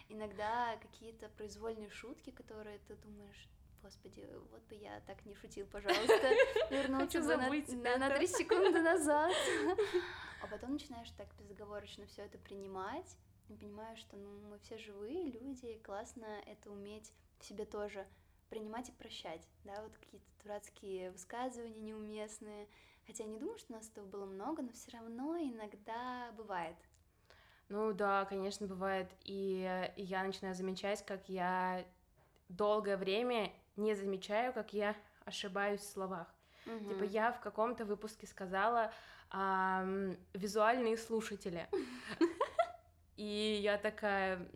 Иногда 0.10 0.78
какие-то 0.82 1.30
произвольные 1.30 1.90
шутки, 1.90 2.32
которые 2.32 2.80
ты 2.88 2.96
думаешь, 2.96 3.50
господи, 3.82 4.28
вот 4.52 4.62
бы 4.64 4.76
я 4.76 5.00
так 5.02 5.26
не 5.26 5.36
шутил, 5.36 5.66
пожалуйста, 5.68 6.32
вернуться 6.70 7.20
бы 7.22 7.38
на- 7.38 7.50
на, 7.50 7.98
на 7.98 8.08
это. 8.08 8.16
три 8.18 8.28
секунды 8.28 8.82
назад. 8.82 9.32
А 10.44 10.48
потом 10.48 10.74
начинаешь 10.74 11.12
так 11.12 11.28
безоговорочно 11.38 12.08
все 12.08 12.24
это 12.24 12.40
принимать, 12.40 13.16
и 13.48 13.54
понимаешь, 13.54 14.00
что 14.00 14.18
ну, 14.18 14.40
мы 14.50 14.58
все 14.58 14.80
живые 14.80 15.30
люди, 15.30 15.68
и 15.68 15.78
классно 15.80 16.26
это 16.48 16.72
уметь 16.72 17.14
в 17.38 17.46
себе 17.46 17.64
тоже 17.64 18.08
принимать 18.50 18.90
и 18.90 18.92
прощать, 18.92 19.48
да, 19.66 19.80
вот 19.84 19.96
какие-то 20.00 20.26
дурацкие 20.42 21.12
высказывания 21.12 21.80
неуместные, 21.80 22.68
Хотя 23.08 23.24
я 23.24 23.30
не 23.30 23.40
думаю, 23.40 23.58
что 23.58 23.74
у 23.74 23.76
нас 23.76 23.90
этого 23.90 24.06
было 24.06 24.26
много, 24.26 24.62
но 24.62 24.72
все 24.72 24.92
равно 24.92 25.38
иногда 25.38 26.32
бывает. 26.38 26.76
Ну 27.70 27.94
да, 27.94 28.26
конечно, 28.26 28.68
бывает. 28.68 29.10
И 29.24 29.66
э, 29.68 29.92
я 29.98 30.24
начинаю 30.24 30.56
замечать, 30.56 31.06
как 31.06 31.28
я 31.30 31.86
долгое 32.50 32.98
время 32.98 33.52
не 33.76 33.96
замечаю, 33.96 34.54
как 34.54 34.74
я 34.74 34.96
ошибаюсь 35.26 35.82
в 35.82 35.92
словах. 35.92 36.28
Типа 36.66 37.04
я 37.04 37.32
в 37.32 37.40
каком-то 37.40 37.86
выпуске 37.86 38.28
сказала 38.28 38.94
ам, 39.30 40.16
визуальные 40.34 40.98
слушатели. 40.98 41.68
И 43.18 43.60
я 43.62 43.78
такая, 43.78 44.48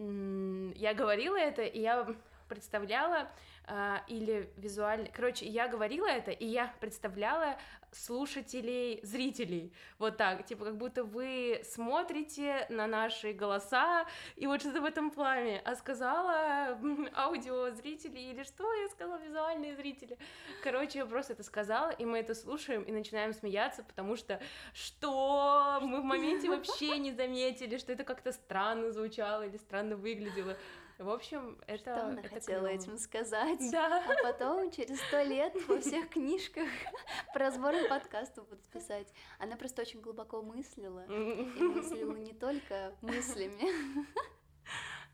я 0.75 0.93
говорила 0.95 1.37
это, 1.37 1.61
и 1.61 1.81
я 1.81 2.07
представляла, 2.47 3.29
а, 3.67 4.03
или 4.07 4.49
визуально, 4.57 5.07
короче, 5.11 5.45
я 5.45 5.67
говорила 5.67 6.07
это, 6.07 6.31
и 6.31 6.45
я 6.45 6.73
представляла 6.79 7.57
слушателей, 7.91 8.99
зрителей, 9.03 9.73
вот 9.97 10.17
так, 10.17 10.45
типа 10.45 10.65
как 10.65 10.77
будто 10.77 11.03
вы 11.03 11.61
смотрите 11.63 12.67
на 12.69 12.87
наши 12.87 13.31
голоса, 13.31 14.05
и 14.35 14.47
вот 14.47 14.61
что-то 14.61 14.81
в 14.81 14.85
этом 14.85 15.11
плане, 15.11 15.61
а 15.65 15.75
сказала 15.75 16.77
аудиозрители, 17.15 18.19
или 18.19 18.43
что? 18.43 18.71
Я 18.73 18.89
сказала, 18.89 19.17
визуальные 19.19 19.75
зрители, 19.75 20.17
короче, 20.63 20.99
я 20.99 21.05
просто 21.05 21.33
это 21.33 21.43
сказала, 21.43 21.89
и 21.89 22.05
мы 22.05 22.19
это 22.19 22.35
слушаем, 22.35 22.83
и 22.83 22.91
начинаем 22.91 23.33
смеяться, 23.33 23.83
потому 23.83 24.15
что 24.15 24.39
что? 24.73 25.79
Мы 25.81 26.01
в 26.01 26.03
моменте 26.03 26.49
вообще 26.49 26.97
не 26.97 27.13
заметили, 27.13 27.77
что 27.77 27.93
это 27.93 28.03
как-то 28.03 28.31
странно 28.31 28.91
звучало 28.91 29.47
или 29.47 29.57
странно 29.57 29.95
выглядело. 29.95 30.57
В 30.97 31.09
общем, 31.09 31.59
это... 31.67 31.77
Что 31.77 32.05
она 32.07 32.21
это 32.21 32.29
хотела 32.29 32.67
клёво. 32.67 32.73
этим 32.73 32.97
сказать? 32.97 33.59
Да. 33.71 34.03
А 34.07 34.23
потом, 34.23 34.71
через 34.71 34.99
сто 35.01 35.21
лет, 35.21 35.53
во 35.67 35.79
всех 35.81 36.09
книжках 36.09 36.67
про 37.33 37.45
разборы 37.45 37.87
подкастов 37.89 38.47
будут 38.47 38.65
писать. 38.69 39.11
Она 39.37 39.57
просто 39.57 39.81
очень 39.81 39.99
глубоко 39.99 40.41
мыслила. 40.41 41.05
И 41.05 41.61
мыслила 41.61 42.15
не 42.15 42.33
только 42.33 42.95
мыслями. 43.01 44.05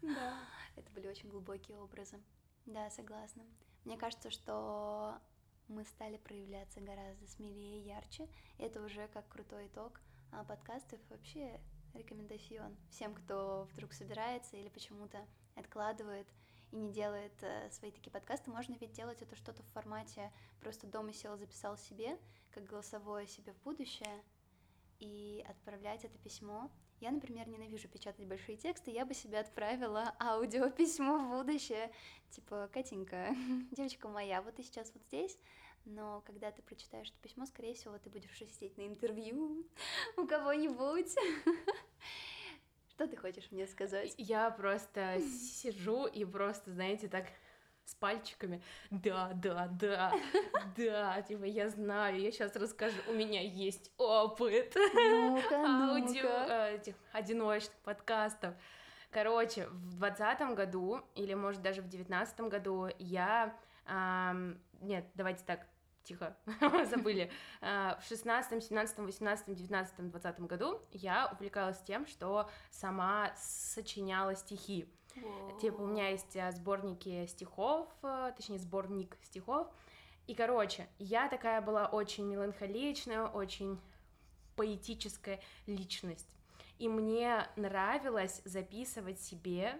Да. 0.01 0.33
Это 0.75 0.91
были 0.93 1.07
очень 1.07 1.29
глубокие 1.29 1.77
образы. 1.77 2.19
Да, 2.65 2.89
согласна. 2.89 3.43
Мне 3.85 3.97
кажется, 3.97 4.31
что 4.31 5.19
мы 5.67 5.85
стали 5.85 6.17
проявляться 6.17 6.81
гораздо 6.81 7.27
смелее 7.27 7.81
и 7.81 7.83
ярче. 7.83 8.27
Это 8.57 8.81
уже 8.81 9.07
как 9.09 9.27
крутой 9.29 9.67
итог 9.67 10.01
а, 10.31 10.43
подкастов. 10.43 10.99
Вообще 11.11 11.61
рекомендацион 11.93 12.75
всем, 12.89 13.13
кто 13.13 13.67
вдруг 13.73 13.93
собирается 13.93 14.57
или 14.57 14.69
почему-то 14.69 15.23
откладывает 15.55 16.27
и 16.71 16.77
не 16.77 16.91
делает 16.91 17.33
э, 17.41 17.69
свои 17.71 17.91
такие 17.91 18.11
подкасты. 18.11 18.49
Можно 18.49 18.75
ведь 18.79 18.93
делать 18.93 19.21
это 19.21 19.35
что-то 19.35 19.61
в 19.63 19.67
формате 19.67 20.31
просто 20.61 20.87
дома 20.87 21.13
сел, 21.13 21.37
записал 21.37 21.77
себе, 21.77 22.17
как 22.51 22.65
голосовое 22.65 23.27
себе 23.27 23.53
в 23.53 23.61
будущее, 23.63 24.23
и 24.99 25.43
отправлять 25.49 26.05
это 26.05 26.17
письмо. 26.19 26.69
Я, 26.99 27.11
например, 27.11 27.47
ненавижу 27.47 27.87
печатать 27.87 28.27
большие 28.27 28.57
тексты, 28.57 28.91
я 28.91 29.05
бы 29.05 29.15
себе 29.15 29.39
отправила 29.39 30.15
аудиописьмо 30.19 31.17
в 31.17 31.29
будущее. 31.29 31.91
Типа, 32.29 32.69
Катенька, 32.71 33.35
девочка 33.71 34.07
моя, 34.07 34.41
вот 34.41 34.55
ты 34.55 34.63
сейчас 34.63 34.91
вот 34.93 35.03
здесь, 35.03 35.37
но 35.85 36.21
когда 36.21 36.51
ты 36.51 36.61
прочитаешь 36.61 37.09
это 37.09 37.17
письмо, 37.19 37.47
скорее 37.47 37.73
всего, 37.73 37.97
ты 37.97 38.09
будешь 38.09 38.37
сидеть 38.37 38.77
на 38.77 38.85
интервью 38.85 39.65
у 40.17 40.27
кого-нибудь. 40.27 41.15
Что 43.01 43.07
ты 43.07 43.17
хочешь 43.17 43.47
мне 43.49 43.65
сказать? 43.65 44.13
Я 44.19 44.51
просто 44.51 45.19
сижу 45.21 46.05
и 46.05 46.23
просто, 46.23 46.69
знаете, 46.69 47.07
так 47.07 47.25
с 47.83 47.95
пальчиками. 47.95 48.61
Да, 48.91 49.31
да, 49.33 49.67
да, 49.71 50.13
да, 50.77 51.19
типа 51.23 51.45
я 51.45 51.69
знаю, 51.69 52.19
я 52.21 52.31
сейчас 52.31 52.55
расскажу, 52.55 52.95
у 53.07 53.13
меня 53.13 53.41
есть 53.41 53.91
опыт 53.97 54.75
Ну-ка, 54.75 55.55
аудио 55.55 56.21
ну-ка. 56.21 56.45
э, 56.47 56.75
этих 56.75 56.93
одиночных 57.11 57.73
подкастов. 57.77 58.53
Короче, 59.09 59.65
в 59.69 59.95
двадцатом 59.95 60.53
году 60.53 61.01
или 61.15 61.33
может 61.33 61.63
даже 61.63 61.81
в 61.81 61.87
девятнадцатом 61.87 62.49
году 62.49 62.87
я 62.99 63.57
ам, 63.87 64.59
нет, 64.79 65.05
давайте 65.15 65.43
так. 65.43 65.65
Тихо, 66.03 66.35
забыли. 66.89 67.31
А, 67.61 67.99
в 68.01 68.07
16, 68.07 68.63
17, 68.63 68.97
18, 68.97 69.55
19, 69.55 70.11
20 70.11 70.39
году 70.41 70.81
я 70.91 71.29
увлекалась 71.31 71.81
тем, 71.81 72.07
что 72.07 72.49
сама 72.69 73.33
сочиняла 73.37 74.35
стихи. 74.35 74.87
Типа 75.59 75.81
у 75.81 75.87
меня 75.87 76.09
есть 76.09 76.35
а, 76.37 76.51
сборники 76.51 77.25
стихов, 77.27 77.87
а, 78.01 78.31
точнее 78.31 78.59
сборник 78.59 79.17
стихов. 79.23 79.67
И, 80.27 80.35
короче, 80.35 80.87
я 80.99 81.27
такая 81.27 81.61
была 81.61 81.87
очень 81.87 82.25
меланхоличная, 82.25 83.25
очень 83.25 83.79
поэтическая 84.55 85.41
личность. 85.65 86.29
И 86.79 86.87
мне 86.87 87.47
нравилось 87.55 88.41
записывать 88.45 89.19
себе 89.19 89.79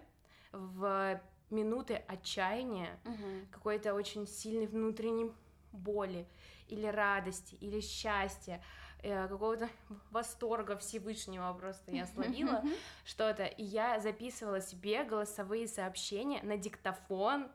в 0.52 1.20
минуты 1.50 2.02
отчаяния, 2.08 2.98
угу. 3.04 3.46
какой-то 3.50 3.94
очень 3.94 4.26
сильной 4.26 4.66
внутренней 4.66 5.32
боли 5.72 6.26
или 6.68 6.86
радости, 6.86 7.56
или 7.60 7.80
счастья, 7.80 8.62
э, 9.02 9.28
какого-то 9.28 9.68
восторга 10.10 10.76
Всевышнего 10.76 11.52
просто 11.52 11.90
я 11.92 12.06
словила 12.06 12.62
что-то, 13.04 13.44
и 13.44 13.64
я 13.64 14.00
записывала 14.00 14.60
себе 14.60 15.04
голосовые 15.04 15.66
сообщения 15.68 16.42
на 16.42 16.56
диктофон 16.56 17.50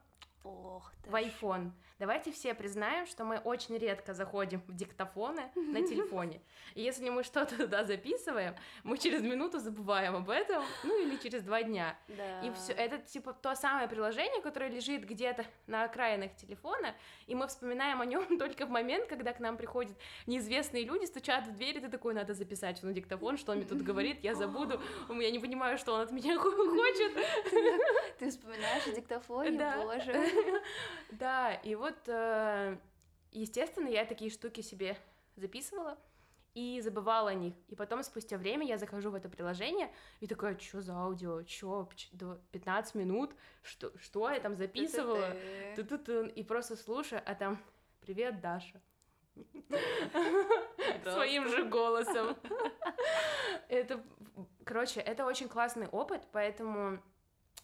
Ох 0.47 0.91
в 1.05 1.15
iPhone. 1.15 1.71
Давайте 1.99 2.31
все 2.31 2.53
признаем, 2.53 3.07
что 3.07 3.25
мы 3.25 3.37
очень 3.39 3.75
редко 3.75 4.13
заходим 4.13 4.61
в 4.67 4.75
диктофоны 4.75 5.49
на 5.55 5.81
телефоне. 5.87 6.41
И 6.75 6.81
если 6.81 7.09
мы 7.09 7.23
что-то 7.23 7.57
туда 7.63 7.83
записываем, 7.85 8.55
мы 8.83 8.99
через 8.99 9.21
минуту 9.21 9.59
забываем 9.59 10.15
об 10.15 10.29
этом, 10.29 10.63
ну 10.83 11.01
или 11.01 11.17
через 11.17 11.41
два 11.41 11.63
дня. 11.63 11.97
Да. 12.09 12.41
И 12.41 12.53
все 12.53 12.73
это 12.73 12.99
типа 12.99 13.33
то 13.33 13.55
самое 13.55 13.87
приложение, 13.87 14.41
которое 14.41 14.69
лежит 14.69 15.05
где-то 15.05 15.45
на 15.65 15.85
окраинах 15.85 16.35
телефона, 16.35 16.93
и 17.25 17.33
мы 17.33 17.47
вспоминаем 17.47 17.99
о 17.99 18.05
нем 18.05 18.37
только 18.37 18.67
в 18.67 18.69
момент, 18.69 19.07
когда 19.07 19.33
к 19.33 19.39
нам 19.39 19.57
приходят 19.57 19.97
неизвестные 20.27 20.85
люди, 20.85 21.05
стучат 21.05 21.47
в 21.47 21.53
дверь, 21.53 21.77
и 21.77 21.79
ты 21.79 21.89
такой, 21.89 22.13
надо 22.13 22.35
записать 22.35 22.83
на 22.83 22.93
диктофон, 22.93 23.37
что 23.37 23.53
он 23.53 23.57
мне 23.57 23.65
тут 23.65 23.81
говорит, 23.81 24.23
я 24.23 24.35
забуду, 24.35 24.79
я 25.09 25.31
не 25.31 25.39
понимаю, 25.39 25.79
что 25.79 25.95
он 25.95 26.01
от 26.01 26.11
меня 26.11 26.37
хочет. 26.37 27.11
Ты 28.19 28.29
вспоминаешь 28.29 28.85
о 28.85 28.91
диктофоне, 28.91 29.73
боже. 29.77 30.13
Да, 31.11 31.53
и 31.53 31.73
вот 31.73 31.86
вот, 31.87 31.97
э, 32.07 32.77
естественно, 33.31 33.87
я 33.87 34.05
такие 34.05 34.29
штуки 34.29 34.61
себе 34.61 34.97
записывала 35.35 35.97
и 36.53 36.81
забывала 36.81 37.29
о 37.29 37.33
них. 37.33 37.53
И 37.69 37.75
потом, 37.75 38.03
спустя 38.03 38.37
время, 38.37 38.65
я 38.65 38.77
захожу 38.77 39.11
в 39.11 39.15
это 39.15 39.29
приложение 39.29 39.93
и 40.19 40.27
такая, 40.27 40.57
что 40.57 40.81
за 40.81 40.93
аудио, 40.93 41.45
что, 41.45 41.89
15 42.51 42.95
минут, 42.95 43.35
что, 43.61 43.97
что 43.99 44.29
я 44.29 44.39
там 44.39 44.55
записывала? 44.55 45.33
И 46.35 46.43
просто 46.43 46.75
слушаю, 46.75 47.21
а 47.25 47.35
там, 47.35 47.57
привет, 48.01 48.41
Даша. 48.41 48.81
Своим 51.03 51.47
же 51.47 51.65
голосом. 51.65 52.35
Это, 53.69 54.03
короче, 54.65 54.99
это 54.99 55.25
очень 55.25 55.47
классный 55.47 55.87
опыт, 55.87 56.23
поэтому 56.31 56.99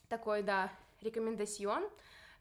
такой, 0.07 0.43
да, 0.43 0.71
рекомендацион 1.01 1.89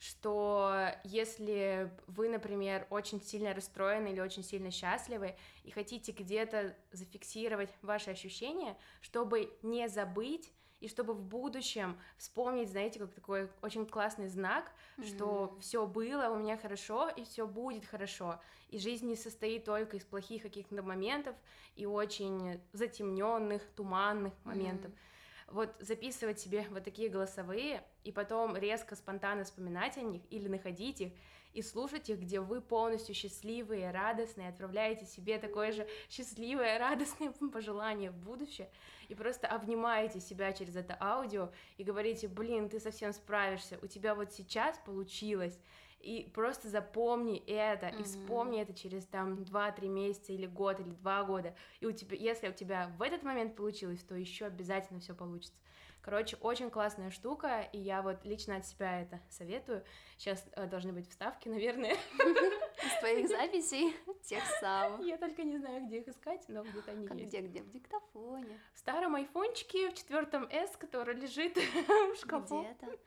что 0.02 0.88
если 1.04 1.88
вы, 2.08 2.28
например, 2.28 2.88
очень 2.90 3.22
сильно 3.22 3.54
расстроены 3.54 4.08
или 4.08 4.18
очень 4.18 4.42
сильно 4.42 4.72
счастливы 4.72 5.36
и 5.62 5.70
хотите 5.70 6.10
где-то 6.10 6.74
зафиксировать 6.90 7.70
ваши 7.82 8.10
ощущения, 8.10 8.76
чтобы 9.00 9.56
не 9.62 9.88
забыть 9.88 10.50
и 10.80 10.88
чтобы 10.88 11.14
в 11.14 11.22
будущем 11.22 11.96
вспомнить, 12.16 12.68
знаете, 12.68 12.98
как 12.98 13.14
такой 13.14 13.48
очень 13.62 13.86
классный 13.86 14.26
знак, 14.26 14.72
mm-hmm. 14.96 15.06
что 15.06 15.56
все 15.60 15.86
было 15.86 16.30
у 16.30 16.36
меня 16.36 16.56
хорошо 16.56 17.08
и 17.08 17.22
все 17.22 17.46
будет 17.46 17.84
хорошо, 17.84 18.40
и 18.70 18.78
жизнь 18.78 19.06
не 19.06 19.14
состоит 19.14 19.64
только 19.64 19.98
из 19.98 20.04
плохих 20.04 20.42
каких-то 20.42 20.82
моментов 20.82 21.36
и 21.76 21.86
очень 21.86 22.60
затемненных, 22.72 23.62
туманных 23.76 24.34
моментов. 24.42 24.90
Mm-hmm 24.90 25.11
вот 25.52 25.74
записывать 25.80 26.40
себе 26.40 26.66
вот 26.70 26.84
такие 26.84 27.08
голосовые, 27.08 27.84
и 28.04 28.10
потом 28.10 28.56
резко, 28.56 28.96
спонтанно 28.96 29.44
вспоминать 29.44 29.96
о 29.98 30.02
них 30.02 30.22
или 30.30 30.48
находить 30.48 31.00
их, 31.00 31.12
и 31.52 31.60
слушать 31.60 32.08
их, 32.08 32.18
где 32.18 32.40
вы 32.40 32.62
полностью 32.62 33.14
счастливые, 33.14 33.90
радостные, 33.90 34.48
отправляете 34.48 35.04
себе 35.04 35.38
такое 35.38 35.72
же 35.72 35.86
счастливое, 36.08 36.78
радостное 36.80 37.30
пожелание 37.52 38.10
в 38.10 38.16
будущее, 38.16 38.70
и 39.08 39.14
просто 39.14 39.46
обнимаете 39.46 40.20
себя 40.20 40.52
через 40.52 40.74
это 40.76 40.96
аудио 40.98 41.50
и 41.76 41.84
говорите, 41.84 42.28
блин, 42.28 42.70
ты 42.70 42.80
совсем 42.80 43.12
справишься, 43.12 43.78
у 43.82 43.86
тебя 43.86 44.14
вот 44.14 44.32
сейчас 44.32 44.78
получилось, 44.86 45.58
и 46.02 46.28
просто 46.30 46.68
запомни 46.68 47.42
это, 47.46 47.86
mm-hmm. 47.86 48.00
и 48.00 48.02
вспомни 48.02 48.60
это 48.60 48.74
через 48.74 49.06
там 49.06 49.34
2-3 49.34 49.88
месяца 49.88 50.32
или 50.32 50.46
год, 50.46 50.80
или 50.80 50.90
2 50.90 51.24
года, 51.24 51.54
и 51.80 51.86
у 51.86 51.92
тебя, 51.92 52.16
если 52.16 52.48
у 52.48 52.52
тебя 52.52 52.92
в 52.98 53.02
этот 53.02 53.22
момент 53.22 53.54
получилось, 53.56 54.02
то 54.02 54.14
еще 54.14 54.46
обязательно 54.46 55.00
все 55.00 55.14
получится. 55.14 55.54
Короче, 56.02 56.36
очень 56.40 56.68
классная 56.68 57.10
штука, 57.10 57.68
и 57.72 57.78
я 57.78 58.02
вот 58.02 58.24
лично 58.24 58.56
от 58.56 58.66
себя 58.66 59.02
это 59.02 59.20
советую. 59.30 59.84
Сейчас 60.18 60.44
э, 60.52 60.66
должны 60.66 60.92
быть 60.92 61.08
вставки, 61.08 61.48
наверное. 61.48 61.92
Из 61.92 62.98
твоих 62.98 63.28
записей, 63.28 63.94
тех 64.24 64.42
самых. 64.58 65.06
Я 65.06 65.16
только 65.16 65.44
не 65.44 65.58
знаю, 65.58 65.86
где 65.86 66.00
их 66.00 66.08
искать, 66.08 66.44
но 66.48 66.64
где-то 66.64 66.90
они 66.90 67.06
есть. 67.06 67.28
Где, 67.28 67.40
где? 67.40 67.62
В 67.62 67.70
диктофоне. 67.70 68.58
В 68.74 68.78
старом 68.78 69.14
айфончике, 69.14 69.90
в 69.90 69.94
четвертом 69.94 70.48
S, 70.50 70.76
который 70.76 71.14
лежит 71.14 71.56
в 71.56 72.16
шкафу. 72.16 72.62
Где-то, 72.62 72.98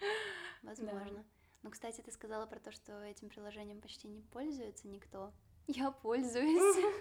возможно. 0.63 1.17
Да. 1.17 1.34
Ну, 1.65 1.71
кстати, 1.71 1.99
ты 2.01 2.11
сказала 2.11 2.45
про 2.45 2.59
то, 2.59 2.71
что 2.71 3.01
этим 3.01 3.27
приложением 3.27 3.81
почти 3.81 4.07
не 4.07 4.21
пользуется 4.21 4.87
никто. 4.87 5.33
Я 5.67 5.91
пользуюсь. 5.91 6.85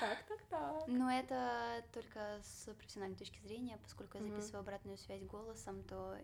Так, 0.00 0.18
так, 0.26 0.42
так. 0.48 0.88
Но 0.88 1.08
это 1.08 1.84
только 1.92 2.40
с 2.42 2.74
профессиональной 2.74 3.16
точки 3.16 3.38
зрения, 3.38 3.78
поскольку 3.84 4.18
я 4.18 4.24
записываю 4.24 4.62
обратную 4.62 4.98
связь 4.98 5.22
голосом, 5.22 5.84
то 5.84 6.18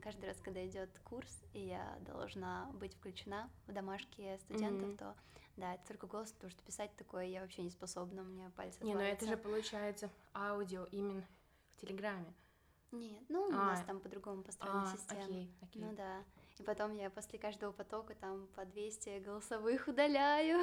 каждый 0.00 0.26
раз, 0.26 0.36
когда 0.40 0.64
идет 0.64 0.96
курс, 1.02 1.42
и 1.52 1.66
я 1.66 1.98
должна 2.02 2.70
быть 2.74 2.94
включена 2.94 3.50
в 3.66 3.72
домашки 3.72 4.38
студентов, 4.44 4.90
mm-hmm. 4.90 4.98
то 4.98 5.16
да, 5.56 5.74
это 5.74 5.84
только 5.88 6.06
голос, 6.06 6.30
потому 6.30 6.50
что 6.50 6.62
писать 6.62 6.94
такое 6.94 7.24
я 7.24 7.40
вообще 7.40 7.62
не 7.62 7.70
способна, 7.70 8.22
у 8.22 8.26
меня 8.26 8.52
пальцы 8.54 8.84
Не, 8.84 8.94
ну 8.94 9.00
это 9.00 9.26
же 9.26 9.36
получается 9.36 10.08
аудио 10.32 10.84
именно 10.92 11.26
в 11.72 11.80
Телеграме. 11.80 12.32
Нет, 12.92 13.24
ну 13.28 13.42
у 13.42 13.48
а, 13.52 13.74
нас 13.74 13.84
там 13.84 13.98
по-другому 13.98 14.42
построена 14.44 14.84
а, 14.84 14.96
система. 14.96 15.24
Окей, 15.24 15.52
окей. 15.62 15.82
Ну 15.82 15.92
да. 15.96 16.22
И 16.58 16.62
потом 16.62 16.94
я 16.94 17.10
после 17.10 17.38
каждого 17.38 17.72
потока 17.72 18.14
там 18.14 18.48
по 18.54 18.64
200 18.64 19.18
голосовых 19.20 19.88
удаляю. 19.88 20.58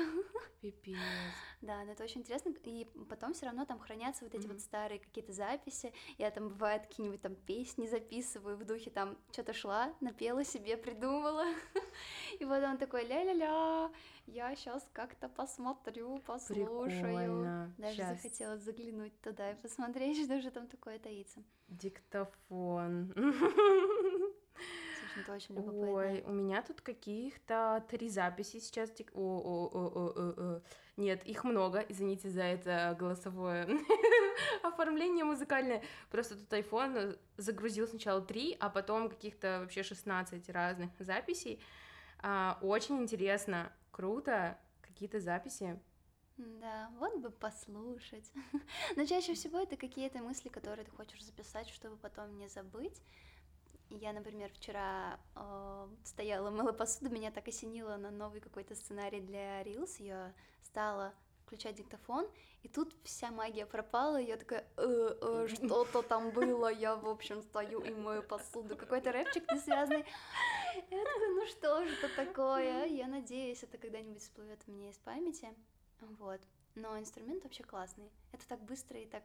Пипец. 0.62 0.98
Да, 1.62 1.82
но 1.86 1.94
это 1.94 2.04
очень 2.04 2.22
интересно. 2.22 2.54
И 2.66 2.86
потом 3.10 3.34
все 3.34 3.46
равно 3.46 3.66
там 3.66 3.80
хранятся 3.80 4.26
вот 4.26 4.36
эти 4.36 4.44
mm-hmm. 4.44 4.52
вот 4.52 4.60
старые 4.60 5.00
какие-то 5.00 5.32
записи. 5.32 5.94
Я 6.18 6.30
там 6.30 6.50
бывает 6.50 6.88
какие-нибудь 6.88 7.22
там 7.22 7.36
песни 7.36 7.88
записываю 7.88 8.58
в 8.58 8.66
духе 8.66 8.90
там 8.90 9.18
что-то 9.32 9.54
шла, 9.54 9.94
напела 10.02 10.44
себе, 10.44 10.76
придумала. 10.76 11.46
И 12.40 12.44
вот 12.44 12.62
он 12.64 12.78
такой 12.78 13.06
ля-ля-ля, 13.06 13.90
я 14.26 14.56
сейчас 14.56 14.86
как-то 14.92 15.30
посмотрю, 15.30 16.18
послушаю. 16.20 16.84
Прикольно. 16.86 17.74
Даже 17.78 17.96
сейчас. 17.96 18.22
захотелось 18.22 18.62
заглянуть 18.62 19.18
туда 19.22 19.52
и 19.52 19.56
посмотреть, 19.56 20.22
что 20.26 20.42
же 20.42 20.52
там 20.52 20.68
такое 20.68 21.00
таится. 21.00 21.42
Диктофон. 21.70 23.14
Это 25.20 25.34
очень 25.34 25.56
любопытно. 25.56 25.92
Ой, 25.92 26.24
у 26.26 26.32
меня 26.32 26.62
тут 26.62 26.82
каких-то 26.82 27.84
три 27.90 28.10
записи 28.10 28.60
сейчас. 28.60 28.92
О, 29.14 29.20
о, 29.20 29.68
о, 29.68 29.88
о, 29.88 30.08
о, 30.08 30.56
о. 30.56 30.62
Нет, 30.98 31.26
их 31.26 31.44
много, 31.44 31.80
извините 31.80 32.30
за 32.30 32.44
это 32.44 32.96
голосовое 33.00 33.68
оформление 34.64 35.24
музыкальное. 35.24 35.84
Просто 36.12 36.36
тут 36.36 36.52
iPhone 36.54 37.18
загрузил 37.38 37.88
сначала 37.88 38.22
три, 38.22 38.56
а 38.60 38.70
потом 38.70 39.10
каких-то 39.10 39.60
вообще 39.62 39.84
16 39.84 40.50
разных 40.50 40.92
записей. 41.00 41.60
А, 42.20 42.60
очень 42.62 43.02
интересно, 43.02 43.72
круто, 43.92 44.58
какие-то 44.82 45.20
записи. 45.20 45.80
Да, 46.38 46.90
вот 47.00 47.18
бы 47.18 47.30
послушать. 47.30 48.32
Но 48.96 49.06
чаще 49.06 49.34
всего 49.34 49.60
это 49.60 49.78
какие-то 49.78 50.20
мысли, 50.20 50.50
которые 50.50 50.86
ты 50.86 50.92
хочешь 50.92 51.24
записать, 51.24 51.70
чтобы 51.70 51.98
потом 51.98 52.38
не 52.38 52.48
забыть. 52.48 53.02
Я, 54.02 54.12
например, 54.12 54.52
вчера 54.54 55.20
э, 55.36 55.88
стояла, 56.04 56.50
мыла 56.50 56.72
посуду, 56.72 57.12
меня 57.12 57.30
так 57.30 57.48
осенило 57.48 57.96
на 57.98 58.10
новый 58.10 58.42
какой-то 58.42 58.74
сценарий 58.74 59.22
для 59.22 59.62
Reels, 59.62 60.02
я 60.02 60.34
стала 60.64 61.14
включать 61.46 61.76
диктофон, 61.76 62.28
и 62.64 62.68
тут 62.68 62.96
вся 63.04 63.30
магия 63.30 63.68
пропала, 63.68 64.20
и 64.20 64.26
я 64.26 64.38
такая, 64.38 64.66
э, 64.78 65.16
э, 65.22 65.48
что-то 65.48 66.02
там 66.02 66.32
было, 66.32 66.72
я, 66.72 66.96
в 66.96 67.08
общем, 67.08 67.44
стою 67.44 67.82
и 67.82 67.94
мою 67.94 68.24
посуду, 68.24 68.76
какой-то 68.76 69.12
рэпчик 69.12 69.52
не 69.52 69.60
связанный. 69.60 70.06
Я 70.90 71.04
такая, 71.04 71.30
ну 71.30 71.46
что 71.46 71.86
же 71.86 71.94
это 71.94 72.10
такое? 72.16 72.86
Я 72.86 73.06
надеюсь, 73.06 73.62
это 73.62 73.78
когда-нибудь 73.78 74.24
всплывет 74.24 74.68
мне 74.68 74.90
из 74.90 74.98
памяти. 74.98 75.54
Вот. 76.18 76.42
Но 76.74 76.98
инструмент 76.98 77.44
вообще 77.44 77.64
классный. 77.64 78.10
Это 78.32 78.48
так 78.48 78.64
быстро 78.64 79.00
и 79.00 79.06
так 79.06 79.24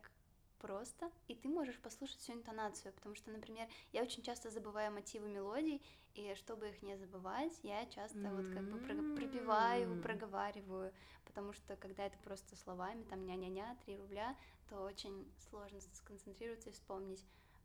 просто, 0.59 1.11
и 1.29 1.35
ты 1.35 1.49
можешь 1.49 1.79
послушать 1.79 2.19
всю 2.19 2.33
интонацию, 2.33 2.93
потому 2.93 3.15
что, 3.15 3.31
например, 3.31 3.69
я 3.93 4.03
очень 4.03 4.23
часто 4.23 4.51
забываю 4.51 4.93
мотивы 4.93 5.29
мелодий, 5.29 5.83
и 6.15 6.35
чтобы 6.35 6.69
их 6.69 6.83
не 6.83 6.97
забывать, 6.97 7.59
я 7.63 7.87
часто 7.87 8.19
mm-hmm. 8.19 8.37
вот 8.37 8.55
как 8.55 8.65
бы 8.65 9.15
пропиваю, 9.15 10.03
проговариваю, 10.03 10.93
потому 11.25 11.53
что 11.53 11.77
когда 11.77 12.07
это 12.07 12.19
просто 12.19 12.57
словами, 12.57 13.05
там 13.05 13.25
ня-ня-ня, 13.25 13.77
три 13.85 13.97
рубля, 13.97 14.37
то 14.69 14.83
очень 14.83 15.31
сложно 15.49 15.81
сконцентрироваться 15.93 16.71
и 16.71 16.73
вспомнить. 16.73 17.25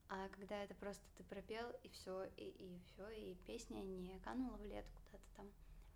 А 0.10 0.30
когда 0.30 0.64
это 0.64 0.76
просто 0.76 1.04
ты 1.18 1.24
пропел 1.24 1.66
и 1.82 1.90
все, 1.90 2.26
и, 2.38 2.50
и 2.50 2.80
все, 2.86 3.10
и 3.10 3.36
песня 3.48 3.82
не 3.82 4.20
канула 4.20 4.58
в 4.58 4.66
лет 4.66 4.86
куда-то 5.06 5.26
там, 5.36 5.52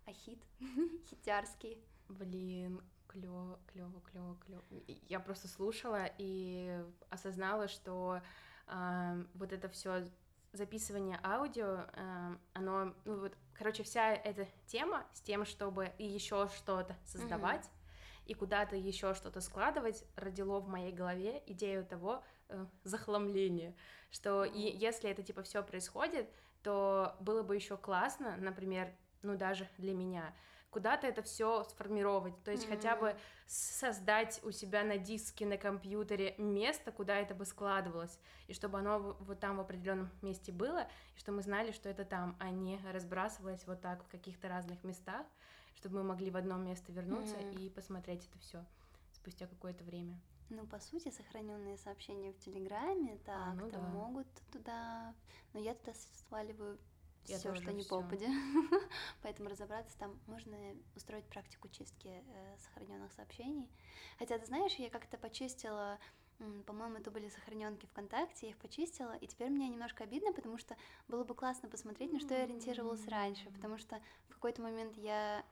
а 0.06 0.12
хит 0.12 0.42
хитярский. 1.10 1.78
Блин, 2.08 2.80
клево, 3.08 3.58
клево, 3.72 4.00
клево, 4.10 4.36
клево. 4.44 4.62
Я 5.08 5.20
просто 5.20 5.48
слушала 5.48 6.08
и 6.18 6.84
осознала, 7.10 7.68
что 7.68 8.20
э, 8.66 9.24
вот 9.34 9.52
это 9.52 9.68
все 9.68 10.08
записывание 10.52 11.18
аудио, 11.22 11.86
э, 11.92 12.36
оно, 12.54 12.94
ну 13.04 13.20
вот, 13.20 13.32
короче, 13.54 13.82
вся 13.82 14.12
эта 14.14 14.46
тема 14.66 15.04
с 15.12 15.20
тем, 15.20 15.44
чтобы 15.44 15.92
еще 15.98 16.48
что-то 16.56 16.96
создавать 17.04 17.64
mm-hmm. 17.64 18.26
и 18.26 18.34
куда-то 18.34 18.76
еще 18.76 19.14
что-то 19.14 19.40
складывать, 19.40 20.04
родило 20.16 20.60
в 20.60 20.68
моей 20.68 20.92
голове 20.92 21.42
идею 21.46 21.84
того 21.84 22.22
э, 22.48 22.66
захламления, 22.84 23.74
что 24.10 24.44
mm-hmm. 24.44 24.52
и 24.52 24.76
если 24.76 25.10
это 25.10 25.22
типа 25.22 25.42
все 25.42 25.62
происходит, 25.62 26.28
то 26.62 27.16
было 27.20 27.42
бы 27.42 27.54
еще 27.54 27.76
классно, 27.76 28.36
например, 28.36 28.92
ну 29.22 29.36
даже 29.36 29.68
для 29.78 29.94
меня, 29.94 30.34
куда-то 30.70 31.06
это 31.06 31.22
все 31.22 31.64
сформировать, 31.64 32.34
то 32.44 32.50
есть 32.50 32.64
mm-hmm. 32.64 32.68
хотя 32.68 32.96
бы 32.96 33.16
создать 33.46 34.40
у 34.44 34.50
себя 34.50 34.84
на 34.84 34.98
диске, 34.98 35.46
на 35.46 35.56
компьютере 35.56 36.34
место, 36.38 36.92
куда 36.92 37.16
это 37.16 37.34
бы 37.34 37.44
складывалось, 37.44 38.18
и 38.46 38.52
чтобы 38.52 38.78
оно 38.78 39.16
вот 39.20 39.40
там 39.40 39.56
в 39.56 39.60
определенном 39.60 40.10
месте 40.22 40.52
было, 40.52 40.86
и 41.16 41.18
чтобы 41.18 41.36
мы 41.36 41.42
знали, 41.42 41.72
что 41.72 41.88
это 41.88 42.04
там, 42.04 42.36
а 42.38 42.50
не 42.50 42.78
разбрасывалось 42.92 43.66
вот 43.66 43.80
так 43.80 44.04
в 44.04 44.08
каких-то 44.08 44.48
разных 44.48 44.84
местах, 44.84 45.26
чтобы 45.74 45.96
мы 45.96 46.04
могли 46.04 46.30
в 46.30 46.36
одно 46.36 46.56
место 46.56 46.92
вернуться 46.92 47.36
mm-hmm. 47.36 47.60
и 47.60 47.70
посмотреть 47.70 48.26
это 48.26 48.38
все 48.38 48.64
спустя 49.12 49.46
какое-то 49.46 49.84
время. 49.84 50.20
Ну, 50.50 50.66
по 50.66 50.78
сути, 50.80 51.10
сохраненные 51.10 51.76
сообщения 51.76 52.32
в 52.32 52.38
Телеграме, 52.38 53.14
а, 53.14 53.26
так, 53.26 53.36
а, 53.36 53.54
ну, 53.54 53.70
да. 53.70 53.78
могут 53.80 54.26
туда, 54.50 55.14
но 55.52 55.60
я 55.60 55.74
туда 55.74 55.92
сваливаю 56.28 56.78
все, 57.36 57.54
что 57.54 57.72
не 57.72 57.84
попадя. 57.84 58.28
Поэтому 59.22 59.48
разобраться 59.48 59.96
там 59.98 60.18
можно 60.26 60.56
устроить 60.96 61.26
практику 61.26 61.68
чистки 61.68 62.08
э, 62.08 62.56
сохраненных 62.58 63.12
сообщений. 63.12 63.70
Хотя, 64.18 64.38
ты 64.38 64.46
знаешь, 64.46 64.74
я 64.74 64.90
как-то 64.90 65.16
почистила 65.18 65.98
по-моему, 66.66 66.98
это 66.98 67.10
были 67.10 67.28
сохраненки 67.28 67.86
ВКонтакте, 67.86 68.46
я 68.46 68.50
их 68.50 68.58
почистила, 68.58 69.16
и 69.16 69.26
теперь 69.26 69.50
мне 69.50 69.68
немножко 69.68 70.04
обидно, 70.04 70.32
потому 70.32 70.56
что 70.56 70.76
было 71.08 71.24
бы 71.24 71.34
классно 71.34 71.68
посмотреть, 71.68 72.12
на 72.12 72.20
что 72.20 72.34
я 72.34 72.44
ориентировалась 72.44 73.06
раньше, 73.08 73.50
потому 73.50 73.76
что 73.76 74.00
в 74.28 74.34
какой-то 74.34 74.62
момент 74.62 74.96
я 74.96 75.44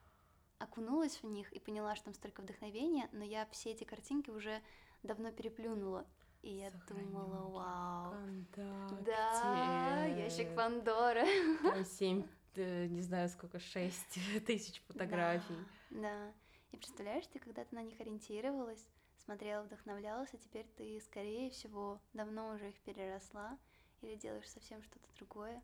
окунулась 0.59 1.23
в 1.23 1.27
них 1.27 1.53
и 1.53 1.59
поняла, 1.59 1.97
что 1.97 2.07
там 2.07 2.15
столько 2.15 2.41
вдохновения, 2.41 3.09
но 3.12 3.25
я 3.25 3.47
все 3.47 3.73
эти 3.73 3.85
картинки 3.85 4.31
уже 4.31 4.62
давно 5.03 5.33
переплюнула. 5.33 6.07
И 6.47 6.59
я 6.59 6.71
думала, 6.89 7.49
вау. 7.51 8.13
Вконтакте. 8.13 9.05
Да, 9.05 10.05
ящик 10.05 10.55
Пандоры. 10.55 11.25
Там 11.61 11.85
семь, 11.99 12.25
э, 12.55 12.87
не 12.87 13.03
знаю 13.03 13.29
сколько, 13.29 13.59
шесть 13.59 14.21
тысяч 14.47 14.81
фотографий. 14.87 15.57
Да, 15.91 16.03
да. 16.03 16.33
И 16.71 16.77
представляешь, 16.77 17.27
ты 17.27 17.41
когда-то 17.41 17.75
на 17.75 17.83
них 17.83 18.01
ориентировалась, 18.01 18.87
смотрела, 19.25 19.65
вдохновлялась, 19.65 20.29
а 20.35 20.37
теперь 20.37 20.69
ты, 20.77 21.01
скорее 21.01 21.51
всего, 21.51 22.01
давно 22.13 22.51
уже 22.51 22.69
их 22.69 22.79
переросла 22.83 23.59
или 24.01 24.15
делаешь 24.15 24.49
совсем 24.49 24.81
что-то 24.85 25.09
другое. 25.17 25.61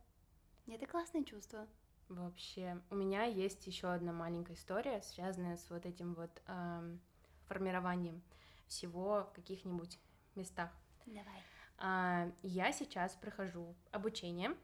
И 0.66 0.73
это 0.73 0.87
классное 0.87 1.23
чувство. 1.23 1.68
Вообще, 2.09 2.83
у 2.90 2.97
меня 2.97 3.23
есть 3.23 3.68
еще 3.68 3.87
одна 3.87 4.12
маленькая 4.12 4.55
история, 4.55 5.01
связанная 5.03 5.59
с 5.59 5.71
вот 5.71 5.87
этим 5.87 6.14
вот 6.14 6.42
эм, 6.49 7.01
формированием 7.47 8.21
всего 8.66 9.31
каких-нибудь 9.33 10.01
местах. 10.37 10.71
Давай. 11.07 11.42
А, 11.79 12.31
я 12.42 12.73
сейчас 12.73 13.14
прохожу 13.14 13.75
обучение, 13.90 14.55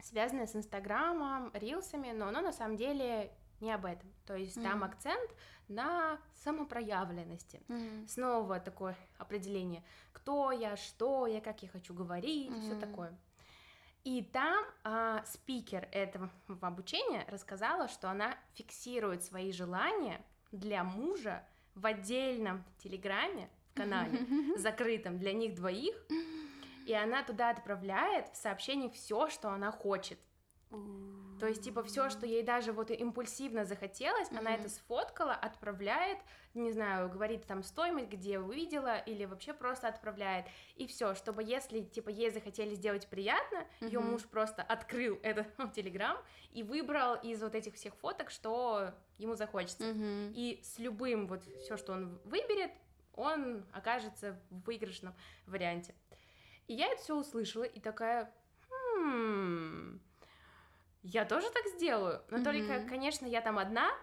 связанное 0.00 0.46
с 0.46 0.54
Инстаграмом, 0.54 1.50
рилсами, 1.54 2.12
но 2.12 2.28
оно 2.28 2.40
на 2.40 2.52
самом 2.52 2.76
деле 2.76 3.32
не 3.60 3.72
об 3.72 3.84
этом. 3.84 4.08
То 4.24 4.36
есть 4.36 4.56
mm-hmm. 4.56 4.62
там 4.62 4.84
акцент 4.84 5.30
на 5.68 6.18
самопроявленности. 6.34 7.60
Mm-hmm. 7.68 8.08
Снова 8.08 8.60
такое 8.60 8.96
определение, 9.18 9.82
кто 10.12 10.52
я, 10.52 10.76
что 10.76 11.26
я, 11.26 11.40
как 11.40 11.62
я 11.62 11.68
хочу 11.68 11.92
говорить, 11.92 12.50
mm-hmm. 12.50 12.60
все 12.60 12.78
такое. 12.78 13.18
И 14.04 14.22
там 14.22 14.64
а, 14.84 15.24
спикер 15.26 15.88
этого 15.92 16.30
обучения 16.60 17.26
рассказала, 17.28 17.88
что 17.88 18.08
она 18.10 18.36
фиксирует 18.54 19.24
свои 19.24 19.52
желания 19.52 20.24
для 20.52 20.84
мужа 20.84 21.44
в 21.74 21.84
отдельном 21.84 22.64
телеграме 22.78 23.50
канале, 23.78 24.18
закрытом 24.56 25.18
для 25.18 25.32
них 25.32 25.54
двоих, 25.54 25.94
и 26.86 26.92
она 26.92 27.22
туда 27.22 27.50
отправляет 27.50 28.28
в 28.28 28.36
сообщениях 28.36 28.92
все, 28.94 29.28
что 29.28 29.50
она 29.50 29.70
хочет. 29.70 30.18
То 31.40 31.46
есть, 31.46 31.62
типа, 31.62 31.82
все, 31.82 32.10
что 32.10 32.26
ей 32.26 32.42
даже 32.42 32.72
вот 32.72 32.90
импульсивно 32.90 33.64
захотелось, 33.64 34.28
mm-hmm. 34.28 34.38
она 34.38 34.54
это 34.54 34.68
сфоткала, 34.68 35.32
отправляет, 35.32 36.18
не 36.54 36.72
знаю, 36.72 37.08
говорит 37.08 37.46
там 37.46 37.62
стоимость, 37.62 38.08
где 38.08 38.40
увидела, 38.40 38.98
или 38.98 39.24
вообще 39.24 39.54
просто 39.54 39.88
отправляет. 39.88 40.46
И 40.74 40.86
все, 40.86 41.14
чтобы 41.14 41.44
если, 41.44 41.82
типа, 41.82 42.08
ей 42.08 42.30
захотели 42.30 42.74
сделать 42.74 43.06
приятно, 43.06 43.58
mm-hmm. 43.58 43.86
ее 43.86 44.00
муж 44.00 44.24
просто 44.24 44.62
открыл 44.62 45.18
этот 45.22 45.46
телеграм 45.74 46.18
и 46.50 46.62
выбрал 46.62 47.14
из 47.14 47.40
вот 47.40 47.54
этих 47.54 47.74
всех 47.74 47.94
фоток, 47.94 48.30
что 48.30 48.92
ему 49.16 49.36
захочется. 49.36 49.84
Mm-hmm. 49.84 50.32
И 50.34 50.60
с 50.62 50.78
любым 50.78 51.28
вот 51.28 51.44
все, 51.62 51.76
что 51.76 51.92
он 51.92 52.18
выберет, 52.24 52.72
он 53.18 53.66
окажется 53.72 54.38
в 54.50 54.64
выигрышном 54.64 55.14
варианте. 55.46 55.94
И 56.68 56.74
я 56.74 56.86
это 56.86 57.02
все 57.02 57.16
услышала 57.16 57.64
и 57.64 57.80
такая, 57.80 58.32
хм, 58.70 60.00
я 61.02 61.24
тоже 61.24 61.50
так 61.50 61.66
сделаю, 61.66 62.22
но 62.30 62.38
mm-hmm. 62.38 62.44
только, 62.44 62.88
конечно, 62.88 63.26
я 63.26 63.40
там 63.40 63.58
одна, 63.58 63.90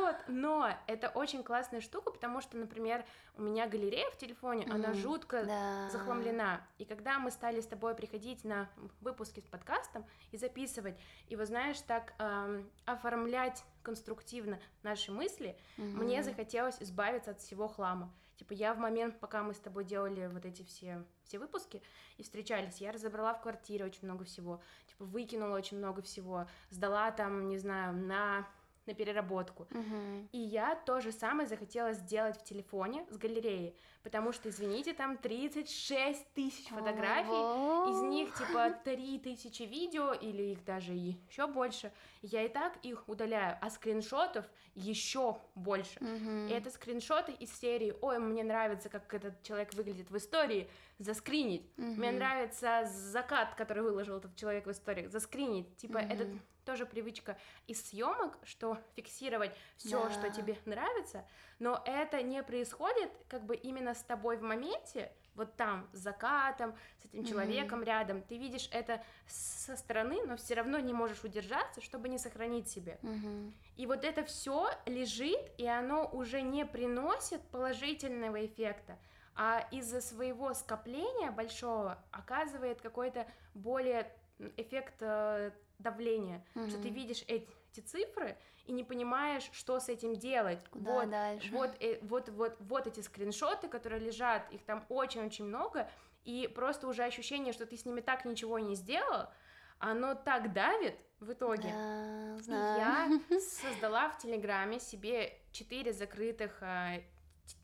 Вот, 0.00 0.16
но 0.28 0.70
это 0.86 1.08
очень 1.08 1.42
классная 1.42 1.80
штука, 1.80 2.10
потому 2.10 2.40
что, 2.40 2.56
например, 2.56 3.04
у 3.36 3.42
меня 3.42 3.68
галерея 3.68 4.10
в 4.10 4.16
телефоне, 4.16 4.64
mm, 4.64 4.72
она 4.72 4.94
жутко 4.94 5.44
да. 5.44 5.88
захламлена. 5.90 6.66
И 6.78 6.84
когда 6.84 7.18
мы 7.18 7.30
стали 7.30 7.60
с 7.60 7.66
тобой 7.66 7.94
приходить 7.94 8.44
на 8.44 8.68
выпуски 9.00 9.40
с 9.40 9.46
подкастом 9.46 10.06
и 10.32 10.36
записывать, 10.36 10.98
и 11.28 11.36
вот 11.36 11.46
знаешь, 11.46 11.80
так 11.80 12.14
эм, 12.18 12.70
оформлять 12.86 13.62
конструктивно 13.82 14.58
наши 14.82 15.12
мысли, 15.12 15.56
mm-hmm. 15.76 15.82
мне 15.82 16.22
захотелось 16.22 16.76
избавиться 16.80 17.32
от 17.32 17.40
всего 17.40 17.68
хлама. 17.68 18.12
Типа 18.36 18.54
я 18.54 18.72
в 18.72 18.78
момент, 18.78 19.20
пока 19.20 19.42
мы 19.42 19.52
с 19.52 19.58
тобой 19.58 19.84
делали 19.84 20.26
вот 20.32 20.46
эти 20.46 20.62
все, 20.62 21.04
все 21.24 21.38
выпуски 21.38 21.82
и 22.16 22.22
встречались, 22.22 22.78
я 22.78 22.90
разобрала 22.90 23.34
в 23.34 23.42
квартире 23.42 23.84
очень 23.84 24.04
много 24.04 24.24
всего, 24.24 24.62
типа 24.86 25.04
выкинула 25.04 25.54
очень 25.54 25.76
много 25.76 26.00
всего, 26.00 26.46
сдала 26.70 27.10
там, 27.10 27.48
не 27.48 27.58
знаю, 27.58 27.94
на 27.94 28.48
на 28.90 28.94
переработку. 28.94 29.66
Угу. 29.70 30.28
И 30.32 30.38
я 30.38 30.74
то 30.74 31.00
же 31.00 31.12
самое 31.12 31.48
захотела 31.48 31.92
сделать 31.92 32.36
в 32.36 32.44
телефоне 32.44 33.06
с 33.10 33.16
галереей, 33.16 33.76
потому 34.02 34.32
что, 34.32 34.48
извините, 34.48 34.92
там 34.92 35.16
36 35.16 36.32
тысяч 36.34 36.68
фотографий, 36.68 37.30
Ого. 37.30 37.90
из 37.90 38.02
них 38.02 38.34
типа 38.34 38.70
3 38.84 39.18
тысячи 39.20 39.62
видео 39.62 40.12
или 40.12 40.52
их 40.52 40.64
даже 40.64 40.92
еще 40.92 41.46
больше. 41.46 41.92
Я 42.22 42.42
и 42.42 42.48
так 42.48 42.76
их 42.82 43.08
удаляю, 43.08 43.56
а 43.60 43.70
скриншотов 43.70 44.44
еще 44.74 45.36
больше. 45.54 45.98
Угу. 46.00 46.48
И 46.48 46.52
это 46.52 46.70
скриншоты 46.70 47.32
из 47.32 47.52
серии 47.58 47.94
«Ой, 48.00 48.18
мне 48.18 48.42
нравится, 48.42 48.88
как 48.88 49.12
этот 49.14 49.42
человек 49.42 49.74
выглядит 49.74 50.10
в 50.10 50.16
истории», 50.16 50.68
заскринить. 51.00 51.66
Угу. 51.78 51.86
Мне 51.86 52.12
нравится 52.12 52.84
закат, 52.86 53.54
который 53.54 53.82
выложил 53.82 54.18
этот 54.18 54.36
человек 54.36 54.66
в 54.66 54.70
истории, 54.70 55.06
заскринить. 55.06 55.76
Типа 55.76 55.98
угу. 55.98 56.06
этот 56.06 56.28
тоже 56.64 56.86
привычка 56.86 57.36
из 57.66 57.84
съемок, 57.88 58.38
что 58.44 58.78
фиксировать 58.94 59.50
все, 59.76 60.04
да. 60.04 60.10
что 60.10 60.30
тебе 60.30 60.56
нравится, 60.66 61.26
но 61.58 61.82
это 61.84 62.22
не 62.22 62.42
происходит 62.42 63.10
как 63.28 63.44
бы 63.44 63.56
именно 63.56 63.94
с 63.94 64.02
тобой 64.02 64.36
в 64.36 64.42
моменте, 64.42 65.10
вот 65.34 65.56
там, 65.56 65.88
с 65.92 65.98
закатом, 65.98 66.74
с 66.98 67.06
этим 67.06 67.24
человеком 67.24 67.80
mm-hmm. 67.80 67.84
рядом, 67.86 68.22
ты 68.22 68.36
видишь 68.36 68.68
это 68.72 69.02
со 69.26 69.76
стороны, 69.76 70.22
но 70.26 70.36
все 70.36 70.54
равно 70.54 70.78
не 70.78 70.92
можешь 70.92 71.24
удержаться, 71.24 71.80
чтобы 71.80 72.08
не 72.08 72.18
сохранить 72.18 72.68
себе. 72.68 72.98
Mm-hmm. 73.02 73.52
И 73.76 73.86
вот 73.86 74.04
это 74.04 74.22
все 74.24 74.70
лежит, 74.86 75.40
и 75.56 75.66
оно 75.66 76.08
уже 76.12 76.42
не 76.42 76.66
приносит 76.66 77.40
положительного 77.48 78.44
эффекта, 78.44 78.98
а 79.42 79.66
из-за 79.70 80.02
своего 80.02 80.52
скопления 80.52 81.30
большого 81.30 81.96
оказывает 82.10 82.82
какой-то 82.82 83.26
более 83.54 84.12
эффект 84.58 84.96
э, 85.00 85.52
давления, 85.78 86.44
mm-hmm. 86.54 86.68
что 86.68 86.82
ты 86.82 86.90
видишь 86.90 87.24
эти, 87.26 87.48
эти 87.72 87.80
цифры 87.80 88.36
и 88.66 88.72
не 88.72 88.84
понимаешь, 88.84 89.48
что 89.52 89.80
с 89.80 89.88
этим 89.88 90.14
делать. 90.14 90.62
Куда 90.68 90.92
вот, 90.92 91.08
дальше? 91.08 91.50
Вот, 91.52 91.70
э, 91.80 92.00
вот, 92.02 92.28
вот, 92.28 92.56
вот 92.58 92.86
эти 92.86 93.00
скриншоты, 93.00 93.68
которые 93.68 93.98
лежат, 94.02 94.46
их 94.52 94.62
там 94.66 94.84
очень-очень 94.90 95.46
много, 95.46 95.88
и 96.24 96.46
просто 96.54 96.86
уже 96.86 97.04
ощущение, 97.04 97.54
что 97.54 97.64
ты 97.64 97.78
с 97.78 97.86
ними 97.86 98.02
так 98.02 98.26
ничего 98.26 98.58
не 98.58 98.74
сделал, 98.74 99.30
оно 99.78 100.14
так 100.14 100.52
давит 100.52 101.00
в 101.18 101.32
итоге. 101.32 101.70
Да, 101.72 102.42
знаю. 102.42 103.22
И 103.30 103.32
я 103.32 103.40
создала 103.40 104.10
в 104.10 104.18
Телеграме 104.18 104.80
себе 104.80 105.32
четыре 105.50 105.94
закрытых 105.94 106.62
э, 106.62 107.04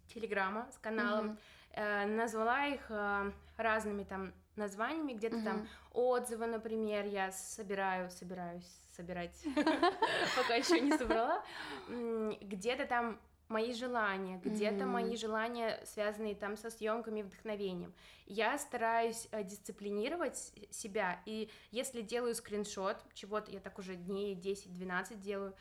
телеграмма 0.08 0.70
с 0.72 0.78
каналом, 0.78 1.32
mm-hmm. 1.32 1.38
Э, 1.76 2.06
назвала 2.06 2.66
их 2.66 2.80
э, 2.88 3.32
разными 3.56 4.04
там 4.04 4.32
названиями, 4.56 5.12
где-то 5.12 5.36
mm-hmm. 5.36 5.44
там 5.44 5.68
отзывы, 5.92 6.46
например, 6.46 7.06
я 7.06 7.30
собираю, 7.30 8.10
собираюсь 8.10 8.66
собирать, 8.96 9.38
пока 10.36 10.54
еще 10.54 10.80
не 10.80 10.96
собрала, 10.96 11.44
где-то 11.88 12.86
там 12.86 13.20
мои 13.48 13.72
желания, 13.72 14.40
где-то 14.42 14.84
mm-hmm. 14.84 14.86
мои 14.86 15.16
желания, 15.16 15.80
связанные 15.84 16.34
там 16.34 16.56
со 16.56 16.70
съемками, 16.70 17.22
вдохновением. 17.22 17.94
Я 18.26 18.58
стараюсь 18.58 19.28
э, 19.30 19.44
дисциплинировать 19.44 20.52
себя, 20.70 21.20
и 21.26 21.50
если 21.70 22.02
делаю 22.02 22.34
скриншот, 22.34 22.96
чего-то 23.14 23.52
я 23.52 23.60
так 23.60 23.78
уже 23.78 23.94
дней 23.94 24.34
10-12 24.34 25.16
делаю, 25.20 25.54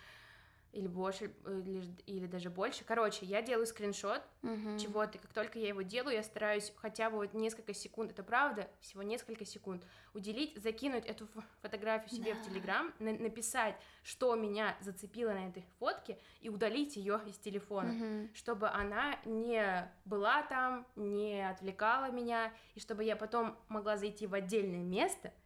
или 0.75 0.87
больше, 0.87 1.33
или, 1.45 1.83
или 2.05 2.27
даже 2.27 2.49
больше. 2.49 2.83
Короче, 2.83 3.25
я 3.25 3.41
делаю 3.41 3.65
скриншот 3.65 4.21
uh-huh. 4.43 4.77
чего-то, 4.77 5.17
как 5.17 5.33
только 5.33 5.57
я 5.57 5.69
его 5.69 5.81
делаю, 5.81 6.15
я 6.15 6.23
стараюсь 6.23 6.73
хотя 6.75 7.09
бы 7.09 7.17
вот 7.17 7.33
несколько 7.33 7.73
секунд, 7.73 8.11
это 8.11 8.23
правда, 8.23 8.69
всего 8.81 9.01
несколько 9.01 9.45
секунд, 9.45 9.83
уделить, 10.13 10.61
закинуть 10.61 11.05
эту 11.05 11.27
фотографию 11.61 12.09
себе 12.09 12.33
да. 12.33 12.41
в 12.41 12.45
Телеграм, 12.45 12.93
на- 12.99 13.13
написать, 13.13 13.75
что 14.03 14.35
меня 14.35 14.75
зацепило 14.81 15.31
на 15.31 15.47
этой 15.47 15.65
фотке, 15.79 16.19
и 16.41 16.49
удалить 16.49 16.97
ее 16.97 17.21
из 17.25 17.37
телефона, 17.37 17.91
uh-huh. 17.91 18.35
чтобы 18.35 18.69
она 18.69 19.17
не 19.23 19.89
была 20.03 20.43
там, 20.43 20.85
не 20.97 21.47
отвлекала 21.49 22.11
меня, 22.11 22.53
и 22.75 22.81
чтобы 22.81 23.05
я 23.05 23.15
потом 23.15 23.57
могла 23.69 23.95
зайти 23.95 24.27
в 24.27 24.33
отдельное 24.33 24.83
место— 24.83 25.31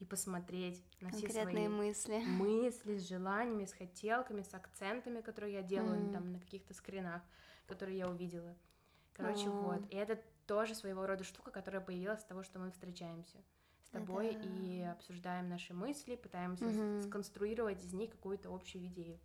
и 0.00 0.04
посмотреть 0.04 0.82
на 1.00 1.10
все 1.10 1.28
свои 1.28 1.68
мысли. 1.68 2.18
мысли 2.24 2.96
с 2.96 3.06
желаниями, 3.06 3.66
с 3.66 3.72
хотелками, 3.72 4.42
с 4.42 4.52
акцентами, 4.54 5.20
которые 5.20 5.54
я 5.54 5.62
делаю 5.62 6.00
mm. 6.00 6.12
там 6.12 6.32
на 6.32 6.40
каких-то 6.40 6.74
скринах, 6.74 7.22
которые 7.66 7.98
я 7.98 8.08
увидела. 8.08 8.56
Короче, 9.12 9.46
oh. 9.46 9.62
вот. 9.62 9.92
И 9.92 9.96
это 9.96 10.18
тоже 10.46 10.74
своего 10.74 11.06
рода 11.06 11.22
штука, 11.22 11.50
которая 11.50 11.82
появилась 11.82 12.20
с 12.20 12.24
того, 12.24 12.42
что 12.42 12.58
мы 12.58 12.70
встречаемся 12.70 13.38
с 13.84 13.90
тобой 13.90 14.28
это... 14.28 14.48
и 14.48 14.80
обсуждаем 14.82 15.48
наши 15.48 15.74
мысли, 15.74 16.16
пытаемся 16.16 16.64
mm-hmm. 16.64 17.02
сконструировать 17.02 17.84
из 17.84 17.92
них 17.92 18.10
какую-то 18.10 18.52
общую 18.54 18.86
идею. 18.86 19.18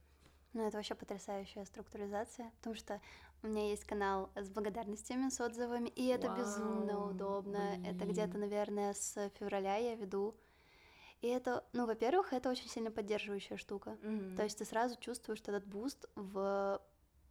Ну, 0.54 0.68
это 0.68 0.78
вообще 0.78 0.96
потрясающая 0.96 1.66
структуризация, 1.66 2.52
потому 2.58 2.76
что 2.76 3.02
у 3.44 3.48
меня 3.48 3.70
есть 3.70 3.86
канал 3.86 4.32
с 4.36 4.50
благодарностями, 4.50 5.30
с 5.30 5.40
отзывами, 5.40 5.90
и 5.90 6.08
это 6.08 6.28
Вау, 6.28 6.38
безумно 6.38 7.10
удобно. 7.10 7.74
Блин. 7.78 7.86
Это 7.86 8.06
где-то, 8.06 8.38
наверное, 8.38 8.94
с 8.94 9.30
февраля 9.38 9.76
я 9.78 9.96
веду 9.96 10.36
и 11.26 11.30
это, 11.30 11.64
ну, 11.74 11.88
во-первых, 11.88 12.34
это 12.34 12.52
очень 12.52 12.70
сильно 12.70 12.92
поддерживающая 12.92 13.58
штука. 13.58 13.98
Mm-hmm. 14.04 14.36
То 14.36 14.44
есть 14.44 14.60
ты 14.60 14.66
сразу 14.66 14.96
чувствуешь 15.00 15.42
этот 15.42 15.66
boost 15.66 16.08
в 16.16 16.80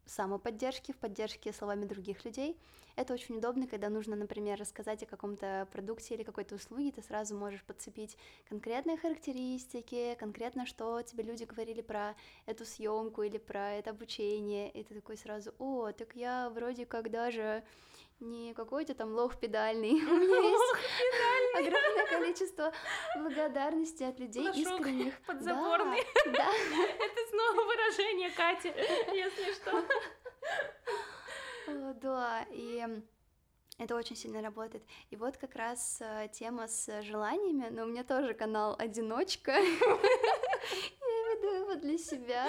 самоподдержке, 0.05 0.93
в 0.93 0.97
поддержке 0.97 1.53
словами 1.53 1.87
других 1.87 2.25
людей. 2.25 2.59
Это 2.97 3.15
очень 3.15 3.37
удобно, 3.37 3.67
когда 3.67 3.89
нужно, 3.89 4.17
например, 4.17 4.59
рассказать 4.59 5.03
о 5.03 5.07
каком-то 5.07 5.69
продукте 5.73 6.15
или 6.15 6.25
какой-то 6.25 6.57
услуге, 6.57 6.93
ты 6.93 7.03
сразу 7.03 7.37
можешь 7.37 7.63
подцепить 7.63 8.17
конкретные 8.49 8.97
характеристики, 8.97 10.17
конкретно, 10.19 10.67
что 10.67 11.01
тебе 11.03 11.25
люди 11.25 11.45
говорили 11.45 11.81
про 11.81 12.15
эту 12.47 12.65
съемку 12.65 13.23
или 13.23 13.39
про 13.39 13.75
это 13.75 13.91
обучение, 13.91 14.71
и 14.71 14.83
ты 14.85 14.95
такой 14.95 15.17
сразу, 15.17 15.55
о, 15.59 15.93
так 15.93 16.15
я 16.17 16.51
вроде 16.51 16.85
как 16.85 17.11
даже 17.11 17.63
не 18.25 18.55
какой-то 18.55 18.95
там 18.95 19.15
лох 19.15 19.39
педальный. 19.39 19.93
У 19.93 20.15
меня 20.15 20.49
есть 20.51 21.69
огромное 21.69 22.07
количество 22.07 22.73
благодарности 23.17 24.03
от 24.03 24.19
людей 24.19 24.49
искренних. 24.51 25.15
Подзаборный. 25.27 26.03
Да. 26.27 26.51
Это 26.99 27.31
снова 27.31 27.65
выражение 27.67 28.31
Кати, 28.31 28.69
если 29.15 29.53
что. 29.55 29.85
Да, 32.01 32.47
и 32.51 32.85
это 33.79 33.97
очень 33.97 34.17
сильно 34.17 34.43
работает. 34.43 34.85
И 35.11 35.17
вот 35.17 35.37
как 35.37 35.57
раз 35.57 35.99
э, 36.01 36.29
тема 36.33 36.69
с 36.69 37.03
желаниями, 37.03 37.69
но 37.71 37.83
у 37.85 37.87
меня 37.87 38.05
тоже 38.05 38.35
канал 38.35 38.77
«Одиночка». 38.79 39.53
Я 39.53 39.61
веду 41.33 41.55
его 41.55 41.75
для 41.75 41.99
себя. 41.99 42.47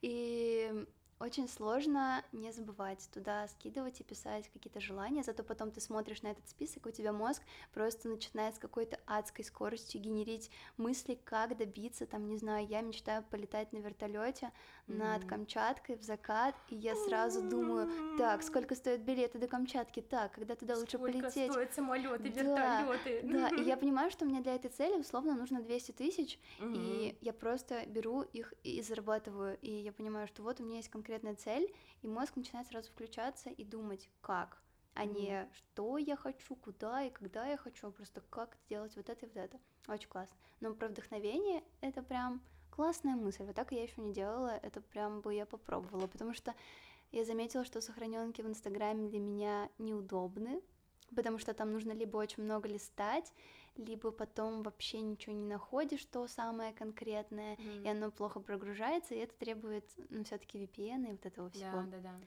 И 0.00 0.86
очень 1.24 1.48
сложно 1.48 2.22
не 2.32 2.52
забывать 2.52 3.08
туда 3.12 3.48
скидывать 3.48 4.00
и 4.00 4.04
писать 4.04 4.50
какие-то 4.52 4.80
желания, 4.80 5.22
зато 5.22 5.42
потом 5.42 5.70
ты 5.70 5.80
смотришь 5.80 6.22
на 6.22 6.28
этот 6.28 6.46
список, 6.48 6.86
у 6.86 6.90
тебя 6.90 7.12
мозг 7.12 7.42
просто 7.72 8.08
начинает 8.08 8.56
с 8.56 8.58
какой-то 8.58 8.98
адской 9.06 9.44
скоростью 9.44 10.02
генерить 10.02 10.50
мысли, 10.76 11.18
как 11.24 11.56
добиться, 11.56 12.06
там, 12.06 12.28
не 12.28 12.36
знаю, 12.36 12.66
я 12.66 12.82
мечтаю 12.82 13.24
полетать 13.30 13.72
на 13.72 13.78
вертолете 13.78 14.52
mm-hmm. 14.86 14.96
над 14.98 15.24
Камчаткой 15.24 15.96
в 15.96 16.02
закат, 16.02 16.54
и 16.68 16.76
я 16.76 16.94
сразу 16.94 17.42
думаю, 17.42 18.18
так, 18.18 18.42
сколько 18.42 18.74
стоят 18.74 19.00
билеты 19.00 19.38
до 19.38 19.48
Камчатки, 19.48 20.00
так, 20.00 20.32
когда 20.32 20.54
туда 20.54 20.76
лучше 20.76 20.98
сколько 20.98 21.20
полететь. 21.20 21.50
стоят 21.50 21.72
самолеты, 21.72 22.28
вертолеты. 22.28 23.20
Да, 23.24 23.48
и 23.48 23.62
я 23.62 23.76
понимаю, 23.78 24.10
что 24.10 24.26
мне 24.26 24.42
для 24.42 24.54
этой 24.56 24.70
цели 24.70 25.00
условно 25.00 25.34
нужно 25.34 25.62
200 25.62 25.92
тысяч, 25.92 26.38
mm-hmm. 26.60 26.74
и 26.76 27.18
я 27.22 27.32
просто 27.32 27.86
беру 27.86 28.22
их 28.22 28.52
и 28.62 28.82
зарабатываю, 28.82 29.56
и 29.62 29.70
я 29.70 29.92
понимаю, 29.92 30.28
что 30.28 30.42
вот 30.42 30.60
у 30.60 30.64
меня 30.64 30.76
есть 30.76 30.90
конкретный 30.90 31.13
конкретная 31.14 31.36
цель, 31.36 31.72
и 32.02 32.08
мозг 32.08 32.36
начинает 32.36 32.66
сразу 32.66 32.90
включаться 32.90 33.50
и 33.50 33.64
думать, 33.64 34.10
как, 34.20 34.60
а 34.94 35.04
не 35.04 35.48
что 35.52 35.96
я 35.98 36.16
хочу, 36.16 36.56
куда 36.56 37.04
и 37.04 37.10
когда 37.10 37.46
я 37.46 37.56
хочу, 37.56 37.86
а 37.88 37.90
просто 37.90 38.20
как 38.30 38.56
сделать 38.66 38.96
вот 38.96 39.08
это 39.08 39.26
и 39.26 39.28
вот 39.28 39.36
это. 39.36 39.58
Очень 39.86 40.08
классно. 40.08 40.36
Но 40.60 40.74
про 40.74 40.88
вдохновение 40.88 41.62
это 41.80 42.02
прям 42.02 42.42
классная 42.70 43.14
мысль. 43.14 43.44
Вот 43.44 43.54
так 43.54 43.70
я 43.72 43.82
еще 43.82 44.00
не 44.00 44.12
делала, 44.12 44.58
это 44.62 44.80
прям 44.80 45.20
бы 45.20 45.34
я 45.34 45.46
попробовала, 45.46 46.06
потому 46.06 46.34
что 46.34 46.54
я 47.12 47.24
заметила, 47.24 47.64
что 47.64 47.80
сохраненки 47.80 48.42
в 48.42 48.48
Инстаграме 48.48 49.08
для 49.08 49.20
меня 49.20 49.68
неудобны, 49.78 50.60
потому 51.14 51.38
что 51.38 51.54
там 51.54 51.72
нужно 51.72 51.92
либо 51.92 52.16
очень 52.16 52.42
много 52.42 52.68
листать, 52.68 53.32
либо 53.76 54.10
потом 54.10 54.62
вообще 54.62 55.00
ничего 55.00 55.34
не 55.34 55.46
находишь, 55.46 56.04
то 56.04 56.26
самое 56.26 56.72
конкретное, 56.72 57.56
mm. 57.56 57.84
и 57.84 57.88
оно 57.88 58.10
плохо 58.10 58.40
прогружается, 58.40 59.14
и 59.14 59.18
это 59.18 59.34
требует, 59.34 59.84
ну, 60.10 60.24
все-таки 60.24 60.58
VPN 60.58 61.08
и 61.08 61.12
вот 61.12 61.26
этого 61.26 61.50
всего. 61.50 61.82
Да, 61.82 61.98
да, 61.98 61.98
да. 61.98 62.20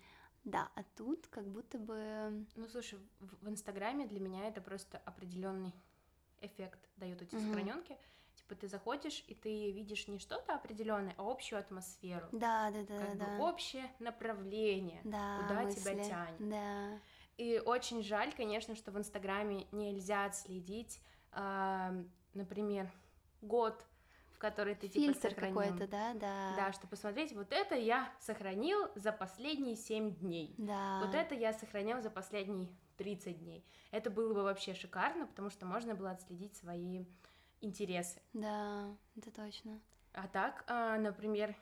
Да, 0.44 0.72
а 0.76 0.84
тут 0.96 1.28
как 1.28 1.46
будто 1.46 1.78
бы. 1.78 2.46
Ну, 2.56 2.70
слушай, 2.70 2.98
в, 3.20 3.46
в 3.46 3.50
Инстаграме 3.50 4.08
для 4.08 4.22
меня 4.22 4.48
это 4.48 4.62
просто 4.62 4.98
определенный 5.00 5.74
эффект 6.40 6.80
дают 6.96 7.22
эти 7.22 7.36
mm-hmm. 7.36 7.48
сохраненки. 7.48 7.98
Типа 8.36 8.56
ты 8.56 8.68
заходишь 8.68 9.26
и 9.28 9.34
ты 9.34 9.72
видишь 9.72 10.08
не 10.08 10.20
что-то 10.20 10.56
определенное, 10.56 11.14
а 11.18 11.30
общую 11.30 11.60
атмосферу. 11.60 12.28
Да, 12.32 12.72
да, 12.72 12.84
да, 12.84 13.06
как 13.06 13.18
да. 13.18 13.26
Бы 13.26 13.44
общее 13.44 13.92
направление, 14.00 15.02
да, 15.04 15.42
куда 15.42 15.64
мысли. 15.64 15.80
тебя 15.80 16.04
тянет. 16.04 16.50
Да. 16.50 17.00
И 17.38 17.62
очень 17.66 18.02
жаль, 18.02 18.34
конечно, 18.34 18.76
что 18.76 18.92
в 18.92 18.98
Инстаграме 18.98 19.68
нельзя 19.72 20.26
отследить 20.26 21.02
например, 22.34 22.92
год, 23.42 23.86
в 24.32 24.40
который 24.40 24.76
ты 24.76 24.88
типа 24.88 25.14
Фильтр 25.14 25.34
какой-то, 25.34 25.88
да, 25.88 26.14
да. 26.14 26.54
Да, 26.56 26.72
чтобы 26.72 26.92
посмотреть, 26.92 27.34
вот 27.34 27.52
это 27.52 27.76
я 27.76 28.12
сохранил 28.20 28.88
за 28.96 29.12
последние 29.12 29.76
7 29.76 30.16
дней. 30.16 30.54
Да. 30.58 31.02
Вот 31.04 31.16
это 31.16 31.34
я 31.36 31.54
сохранял 31.54 32.02
за 32.02 32.10
последние 32.10 32.70
30 32.98 33.40
дней. 33.40 33.66
Это 33.92 34.10
было 34.10 34.34
бы 34.34 34.44
вообще 34.44 34.74
шикарно, 34.74 35.26
потому 35.28 35.50
что 35.50 35.66
можно 35.66 35.96
было 35.96 36.12
отследить 36.12 36.56
свои 36.56 37.06
интересы. 37.62 38.22
Да, 38.34 38.96
это 39.16 39.32
точно. 39.32 39.80
А 40.14 40.28
так, 40.28 40.64
а, 40.68 40.98
например, 40.98 41.56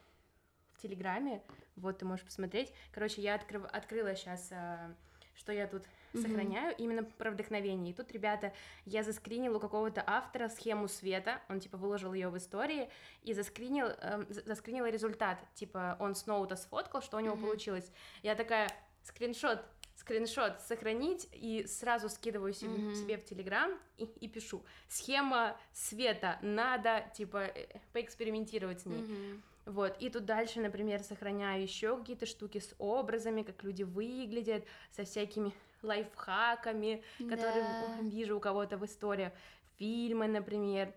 в 0.73 0.81
Телеграме, 0.81 1.41
вот 1.75 1.99
ты 1.99 2.05
можешь 2.05 2.25
посмотреть. 2.25 2.73
Короче, 2.91 3.21
я 3.21 3.35
открыв... 3.35 3.65
открыла 3.71 4.15
сейчас, 4.15 4.51
а, 4.51 4.93
что 5.35 5.51
я 5.51 5.67
тут 5.67 5.83
mm-hmm. 6.15 6.21
сохраняю, 6.21 6.75
именно 6.77 7.03
про 7.03 7.31
вдохновение. 7.31 7.93
И 7.93 7.95
тут, 7.95 8.11
ребята, 8.11 8.53
я 8.85 9.03
заскринила 9.03 9.57
у 9.57 9.59
какого-то 9.59 10.03
автора 10.05 10.49
схему 10.49 10.87
света, 10.87 11.41
он, 11.49 11.59
типа, 11.59 11.77
выложил 11.77 12.13
ее 12.13 12.29
в 12.29 12.37
истории, 12.37 12.89
и 13.23 13.33
заскринил, 13.33 13.87
э, 13.87 14.25
заскринила 14.45 14.89
результат, 14.89 15.39
типа, 15.53 15.97
он 15.99 16.15
с 16.15 16.25
ноута 16.25 16.55
сфоткал, 16.55 17.01
что 17.01 17.17
у 17.17 17.19
него 17.19 17.35
mm-hmm. 17.35 17.41
получилось. 17.41 17.91
Я 18.23 18.35
такая, 18.35 18.69
скриншот, 19.03 19.63
скриншот 19.95 20.59
сохранить 20.61 21.27
и 21.31 21.65
сразу 21.67 22.09
скидываю 22.09 22.53
себе, 22.53 22.75
mm-hmm. 22.75 22.95
себе 22.95 23.17
в 23.17 23.25
Телеграм 23.25 23.71
и, 23.97 24.03
и 24.03 24.27
пишу 24.27 24.63
схема 24.89 25.57
света 25.71 26.37
надо 26.41 27.05
типа 27.15 27.45
э, 27.45 27.79
поэкспериментировать 27.93 28.81
с 28.81 28.85
ней 28.85 29.01
mm-hmm. 29.01 29.41
Вот, 29.65 29.97
и 29.99 30.09
тут 30.09 30.25
дальше, 30.25 30.59
например, 30.59 31.01
сохраняю 31.01 31.63
еще 31.63 31.97
какие-то 31.97 32.27
штуки 32.27 32.59
с 32.59 32.75
образами, 32.77 33.41
как 33.41 33.63
люди 33.63 33.81
выглядят, 33.81 34.63
со 34.91 35.05
всякими 35.05 35.53
лайфхаками, 35.85 37.03
которые 37.29 37.63
да. 37.63 37.97
вижу 38.01 38.37
у 38.37 38.39
кого-то 38.39 38.77
в 38.77 38.85
истории, 38.85 39.31
фильмы, 39.77 40.27
например. 40.27 40.93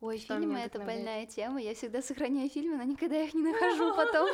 Ой, 0.00 0.18
что 0.18 0.38
фильмы 0.38 0.60
это 0.60 0.78
больная 0.78 1.26
тема. 1.26 1.60
Я 1.60 1.74
всегда 1.74 2.00
сохраняю 2.00 2.48
фильмы, 2.48 2.78
но 2.78 2.84
никогда 2.84 3.22
их 3.22 3.34
не 3.34 3.42
нахожу 3.52 3.94
потом. 3.94 4.30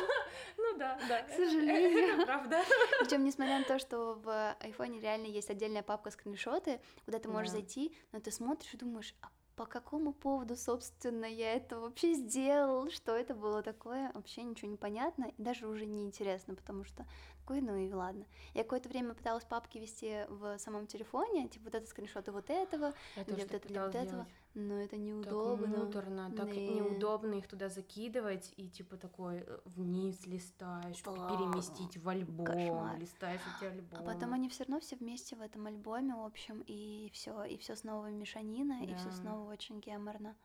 Ну 0.57 0.77
да, 0.77 0.97
да. 1.09 1.23
К 1.23 1.29
сожалению. 1.29 2.25
Правда. 2.25 2.63
Причем, 3.01 3.25
несмотря 3.25 3.59
на 3.59 3.65
то, 3.65 3.77
что 3.77 4.13
в 4.13 4.55
айфоне 4.61 5.01
реально 5.01 5.25
есть 5.25 5.49
отдельная 5.49 5.83
папка 5.83 6.09
скриншоты, 6.09 6.79
куда 7.03 7.19
ты 7.19 7.27
можешь 7.27 7.51
зайти, 7.51 7.93
но 8.13 8.21
ты 8.21 8.31
смотришь 8.31 8.73
и 8.73 8.77
думаешь, 8.77 9.13
а 9.21 9.27
по 9.57 9.65
какому 9.65 10.13
поводу, 10.13 10.55
собственно, 10.55 11.25
я 11.25 11.53
это 11.55 11.79
вообще 11.79 12.13
сделал, 12.13 12.91
что 12.91 13.17
это 13.17 13.33
было 13.33 13.63
такое, 13.63 14.11
вообще 14.13 14.43
ничего 14.43 14.69
не 14.69 14.77
понятно, 14.77 15.31
и 15.35 15.41
даже 15.41 15.67
уже 15.67 15.87
не 15.87 16.03
интересно, 16.03 16.53
потому 16.53 16.83
что 16.83 17.07
такой, 17.39 17.61
ну 17.61 17.75
и 17.75 17.91
ладно. 17.91 18.25
Я 18.53 18.63
какое-то 18.63 18.87
время 18.87 19.15
пыталась 19.15 19.45
папки 19.45 19.79
вести 19.79 20.25
в 20.29 20.59
самом 20.59 20.85
телефоне, 20.85 21.47
типа 21.47 21.65
вот 21.65 21.75
это 21.75 21.87
скриншоты 21.87 22.31
вот 22.31 22.51
этого, 22.51 22.93
я 23.15 23.23
или 23.23 23.41
вот 23.41 23.51
это 23.51 23.67
для 23.67 23.83
вот 23.83 23.91
делать. 23.91 24.27
Но 24.57 24.81
это 24.81 24.97
неудобно. 24.97 25.67
Так 25.67 25.77
муторно, 25.85 26.31
так 26.35 26.47
Не. 26.47 26.67
неудобно 26.75 27.35
их 27.35 27.47
туда 27.47 27.69
закидывать, 27.69 28.53
и 28.57 28.67
типа 28.69 28.97
такой 28.97 29.43
э, 29.45 29.59
вниз 29.65 30.25
листаешь, 30.25 31.01
Да. 31.03 31.11
переместить 31.29 31.97
в 31.97 32.09
альбом, 32.09 32.45
Кошмар. 32.45 32.97
листаешь 32.99 33.41
эти 33.57 33.65
альбомы. 33.69 34.01
А 34.03 34.13
потом 34.13 34.33
они 34.33 34.49
все 34.49 34.63
равно 34.63 34.79
все 34.79 34.95
вместе 34.95 35.35
в 35.35 35.41
этом 35.41 35.67
альбоме, 35.67 36.15
в 36.15 36.25
общем, 36.25 36.63
и 36.65 37.09
все, 37.13 37.43
и 37.43 37.57
все 37.57 37.75
снова 37.75 38.07
мешанина, 38.07 38.83
и 38.83 38.93
все 38.95 39.09
Да. 39.09 39.11
снова 39.15 39.51
очень 39.51 39.79
геморно. 39.79 40.35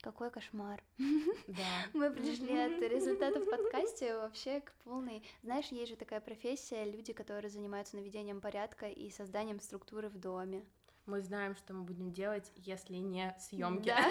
Какой 0.00 0.30
кошмар. 0.32 0.82
Да. 0.98 1.04
Мы 1.94 2.10
пришли 2.10 2.58
от 2.58 2.80
результатов 2.92 3.44
в 3.44 3.50
подкасте 3.50 4.16
вообще 4.16 4.60
к 4.60 4.72
полной... 4.84 5.22
Знаешь, 5.44 5.66
есть 5.68 5.90
же 5.92 5.96
такая 5.96 6.20
профессия, 6.20 6.84
люди, 6.90 7.12
которые 7.12 7.50
занимаются 7.50 7.94
наведением 7.96 8.40
порядка 8.40 8.88
и 8.88 9.10
созданием 9.10 9.60
структуры 9.60 10.08
в 10.08 10.18
доме. 10.18 10.64
Мы 11.06 11.20
знаем, 11.20 11.54
что 11.56 11.74
мы 11.74 11.82
будем 11.82 12.12
делать, 12.12 12.50
если 12.56 12.96
не 12.96 13.34
съемки. 13.38 13.88
Да. 13.88 14.08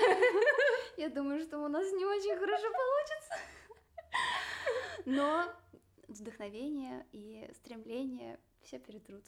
Я 0.98 1.10
думаю, 1.10 1.40
что 1.40 1.60
у 1.60 1.68
нас 1.68 1.90
не 1.92 2.06
очень 2.06 2.38
хорошо 2.38 2.68
получится. 2.72 3.34
Но 5.06 5.46
вдохновение 6.08 7.06
и 7.12 7.50
стремление 7.56 8.40
все 8.62 8.78
перетрут. 8.80 9.24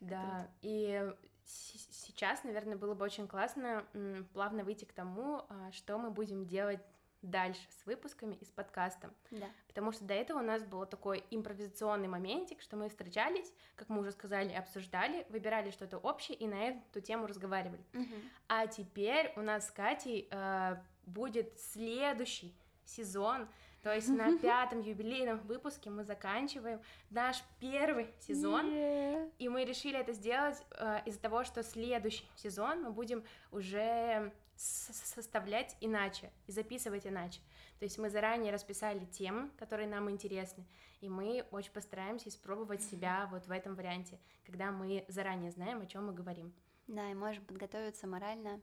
Да, 0.00 0.48
и 0.62 1.12
сейчас, 1.44 2.44
наверное, 2.44 2.76
было 2.76 2.94
бы 2.94 3.04
очень 3.04 3.26
классно 3.26 3.84
плавно 4.32 4.64
выйти 4.64 4.84
к 4.84 4.92
тому, 4.92 5.44
а, 5.48 5.72
что 5.72 5.98
мы 5.98 6.10
будем 6.10 6.46
делать 6.46 6.80
дальше 7.22 7.60
с 7.70 7.86
выпусками 7.86 8.34
и 8.34 8.44
с 8.44 8.48
подкастом. 8.48 9.12
Да. 9.30 9.46
Потому 9.68 9.92
что 9.92 10.04
до 10.04 10.14
этого 10.14 10.38
у 10.38 10.42
нас 10.42 10.64
был 10.64 10.86
такой 10.86 11.24
импровизационный 11.30 12.08
моментик, 12.08 12.62
что 12.62 12.76
мы 12.76 12.88
встречались, 12.88 13.52
как 13.76 13.88
мы 13.88 14.00
уже 14.00 14.12
сказали, 14.12 14.52
обсуждали, 14.52 15.26
выбирали 15.28 15.70
что-то 15.70 15.98
общее 15.98 16.36
и 16.36 16.46
на 16.46 16.68
эту 16.68 17.00
тему 17.00 17.26
разговаривали. 17.26 17.84
Мгм. 17.92 18.30
А 18.48 18.66
теперь 18.66 19.32
у 19.36 19.42
нас 19.42 19.68
с 19.68 19.70
Катей 19.70 20.28
э, 20.30 20.76
будет 21.06 21.58
следующий 21.58 22.54
сезон, 22.84 23.48
то 23.82 23.94
есть 23.94 24.08
на 24.08 24.38
пятом 24.38 24.80
юбилейном 24.80 25.38
выпуске 25.40 25.90
мы 25.90 26.04
заканчиваем 26.04 26.80
наш 27.10 27.42
первый 27.58 28.12
сезон. 28.20 28.70
Е. 28.70 29.30
И 29.38 29.48
мы 29.48 29.64
решили 29.64 29.98
это 29.98 30.12
сделать 30.12 30.62
э, 30.72 31.00
из-за 31.06 31.20
того, 31.20 31.44
что 31.44 31.62
следующий 31.62 32.28
сезон 32.36 32.82
мы 32.82 32.90
будем 32.90 33.24
уже 33.50 34.32
составлять 34.60 35.76
иначе 35.80 36.30
и 36.46 36.52
записывать 36.52 37.06
иначе. 37.06 37.40
То 37.78 37.84
есть 37.84 37.98
мы 37.98 38.10
заранее 38.10 38.52
расписали 38.52 39.06
темы, 39.06 39.50
которые 39.56 39.88
нам 39.88 40.10
интересны, 40.10 40.66
и 41.00 41.08
мы 41.08 41.46
очень 41.50 41.72
постараемся 41.72 42.28
испробовать 42.28 42.82
себя 42.82 43.26
вот 43.30 43.46
в 43.46 43.50
этом 43.50 43.74
варианте, 43.74 44.18
когда 44.44 44.70
мы 44.70 45.04
заранее 45.08 45.50
знаем, 45.50 45.80
о 45.80 45.86
чем 45.86 46.06
мы 46.06 46.12
говорим. 46.12 46.52
Да, 46.86 47.10
и 47.10 47.14
можем 47.14 47.44
подготовиться 47.44 48.06
морально 48.06 48.60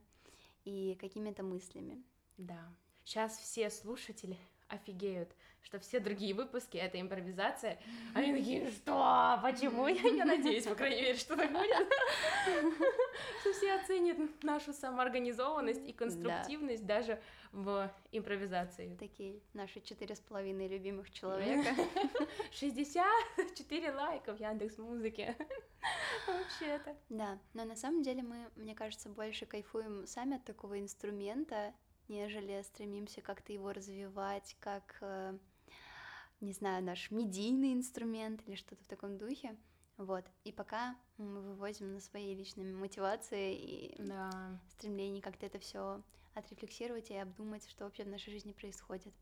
и 0.64 0.96
какими-то 1.00 1.42
мыслями. 1.42 2.02
Да. 2.36 2.72
Сейчас 3.04 3.36
все 3.36 3.68
слушатели 3.70 4.38
офигеют, 4.68 5.34
что 5.62 5.78
все 5.78 6.00
другие 6.00 6.34
выпуски 6.34 6.76
это 6.76 7.00
импровизация. 7.00 7.78
Они 8.14 8.32
такие, 8.32 8.70
что? 8.70 9.38
Почему? 9.42 9.86
Я, 9.88 10.08
я 10.08 10.24
надеюсь, 10.24 10.64
по 10.64 10.74
крайней 10.74 11.02
мере, 11.02 11.16
что 11.16 11.36
так 11.36 11.52
будет. 11.52 11.88
Что 13.40 13.52
все 13.52 13.74
оценят 13.74 14.42
нашу 14.42 14.72
самоорганизованность 14.72 15.86
и 15.86 15.92
конструктивность 15.92 16.86
даже 16.86 17.20
в 17.52 17.90
импровизации. 18.12 18.96
Такие 18.98 19.40
наши 19.54 19.80
четыре 19.80 20.14
с 20.14 20.20
половиной 20.20 20.68
любимых 20.68 21.10
человека. 21.10 21.74
64 22.52 23.92
лайка 23.92 24.34
в 24.34 24.40
Яндекс 24.40 24.78
Музыке. 24.78 25.36
Вообще-то. 26.26 26.96
Да, 27.08 27.38
но 27.54 27.64
на 27.64 27.76
самом 27.76 28.02
деле 28.02 28.22
мы, 28.22 28.50
мне 28.56 28.74
кажется, 28.74 29.08
больше 29.08 29.46
кайфуем 29.46 30.06
сами 30.06 30.36
от 30.36 30.44
такого 30.44 30.78
инструмента, 30.78 31.72
нежели 32.08 32.60
стремимся 32.62 33.20
как-то 33.20 33.52
его 33.52 33.72
развивать, 33.72 34.56
как, 34.60 34.96
э, 35.00 35.38
не 36.40 36.52
знаю, 36.52 36.82
наш 36.84 37.10
медийный 37.10 37.72
инструмент 37.72 38.42
или 38.46 38.54
что-то 38.54 38.82
в 38.84 38.86
таком 38.86 39.18
духе. 39.18 39.56
Вот. 39.96 40.24
И 40.44 40.52
пока 40.52 40.96
мы 41.16 41.42
вывозим 41.42 41.92
на 41.94 42.00
своей 42.00 42.36
личной 42.36 42.72
мотивации 42.72 43.56
и 43.56 43.94
Да. 43.98 44.60
стремлении 44.68 45.20
как-то 45.20 45.46
это 45.46 45.58
все 45.58 46.02
отрефлексировать 46.34 47.10
и 47.10 47.16
обдумать, 47.16 47.68
что 47.68 47.84
вообще 47.84 48.04
в 48.04 48.08
нашей 48.08 48.30
жизни 48.30 48.52
происходит. 48.52 49.12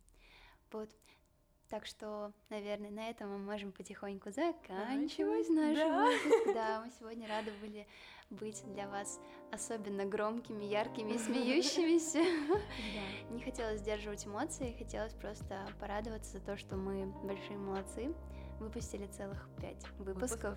Вот. 0.71 0.91
Так 1.69 1.85
что, 1.85 2.33
наверное, 2.49 2.91
на 2.91 3.11
этом 3.11 3.31
мы 3.31 3.39
можем 3.39 3.73
потихоньку 3.73 4.31
заканчивать 4.31 5.49
наш 5.51 5.77
Да. 5.77 6.05
выпуск. 6.07 6.47
Да, 6.55 6.83
мы 6.85 6.91
сегодня 6.99 7.27
рады 7.29 7.51
были 7.61 7.87
быть 8.31 8.63
для 8.73 8.89
вас 8.89 9.21
особенно 9.53 10.05
громкими, 10.05 10.65
яркими 10.65 11.13
и 11.13 11.19
смеющимися. 11.19 12.21
Не 13.31 13.41
хотелось 13.43 13.81
сдерживать 13.81 14.27
эмоции, 14.27 14.77
хотелось 14.79 15.13
просто 15.15 15.67
порадоваться 15.81 16.33
за 16.39 16.41
то, 16.41 16.57
что 16.57 16.77
мы 16.77 17.07
большие 17.25 17.59
молодцы. 17.59 18.15
Выпустили 18.61 19.07
целых 19.07 19.49
пять 19.61 19.85
выпусков. 19.99 20.57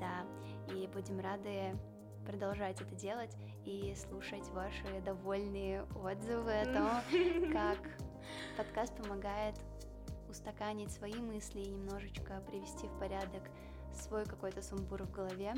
Да, 0.00 0.26
и 0.74 0.86
будем 0.88 1.20
рады 1.20 1.76
продолжать 2.26 2.80
это 2.80 2.94
делать 2.94 3.34
и 3.64 3.94
слушать 3.96 4.46
ваши 4.50 5.00
довольные 5.04 5.84
отзывы 6.04 6.52
о 6.60 6.64
том, 6.66 7.50
как 7.52 7.78
подкаст 8.56 8.94
помогает 8.96 9.54
устаканить 10.32 10.90
свои 10.90 11.14
мысли 11.14 11.60
и 11.60 11.68
немножечко 11.68 12.42
привести 12.48 12.88
в 12.88 12.98
порядок 12.98 13.42
свой 13.94 14.24
какой-то 14.24 14.62
сумбур 14.62 15.02
в 15.04 15.12
голове, 15.12 15.54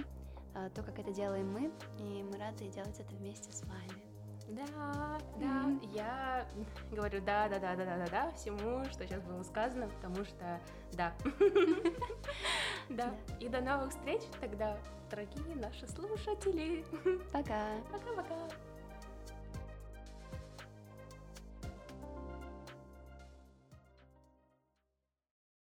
а, 0.55 0.69
то, 0.71 0.83
как 0.83 0.99
это 0.99 1.13
делаем 1.13 1.51
мы, 1.53 1.73
и 1.99 2.23
мы 2.23 2.37
рады 2.39 2.69
делать 2.69 2.99
это 3.01 3.15
вместе 3.15 3.51
с 3.53 3.63
вами. 3.63 4.03
Да, 4.49 5.19
да, 5.41 5.47
Мгм. 5.47 5.81
я 5.95 6.47
говорю 6.93 7.23
да, 7.25 7.49
да, 7.49 7.59
да, 7.59 7.75
да, 7.77 7.85
да, 7.87 7.97
да, 7.97 8.07
да, 8.11 8.31
всему, 8.33 8.85
что 8.91 9.07
сейчас 9.07 9.23
было 9.23 9.43
сказано, 9.43 9.89
потому 9.89 10.25
что 10.25 10.61
да. 10.93 11.15
Да. 12.91 13.15
И 13.41 13.49
до 13.49 13.63
новых 13.63 13.91
встреч 13.91 14.21
тогда, 14.41 14.77
дорогие 15.11 15.57
наши 15.57 15.89
слушатели. 15.89 16.85
Пока! 17.33 17.71
Пока-пока. 17.91 18.37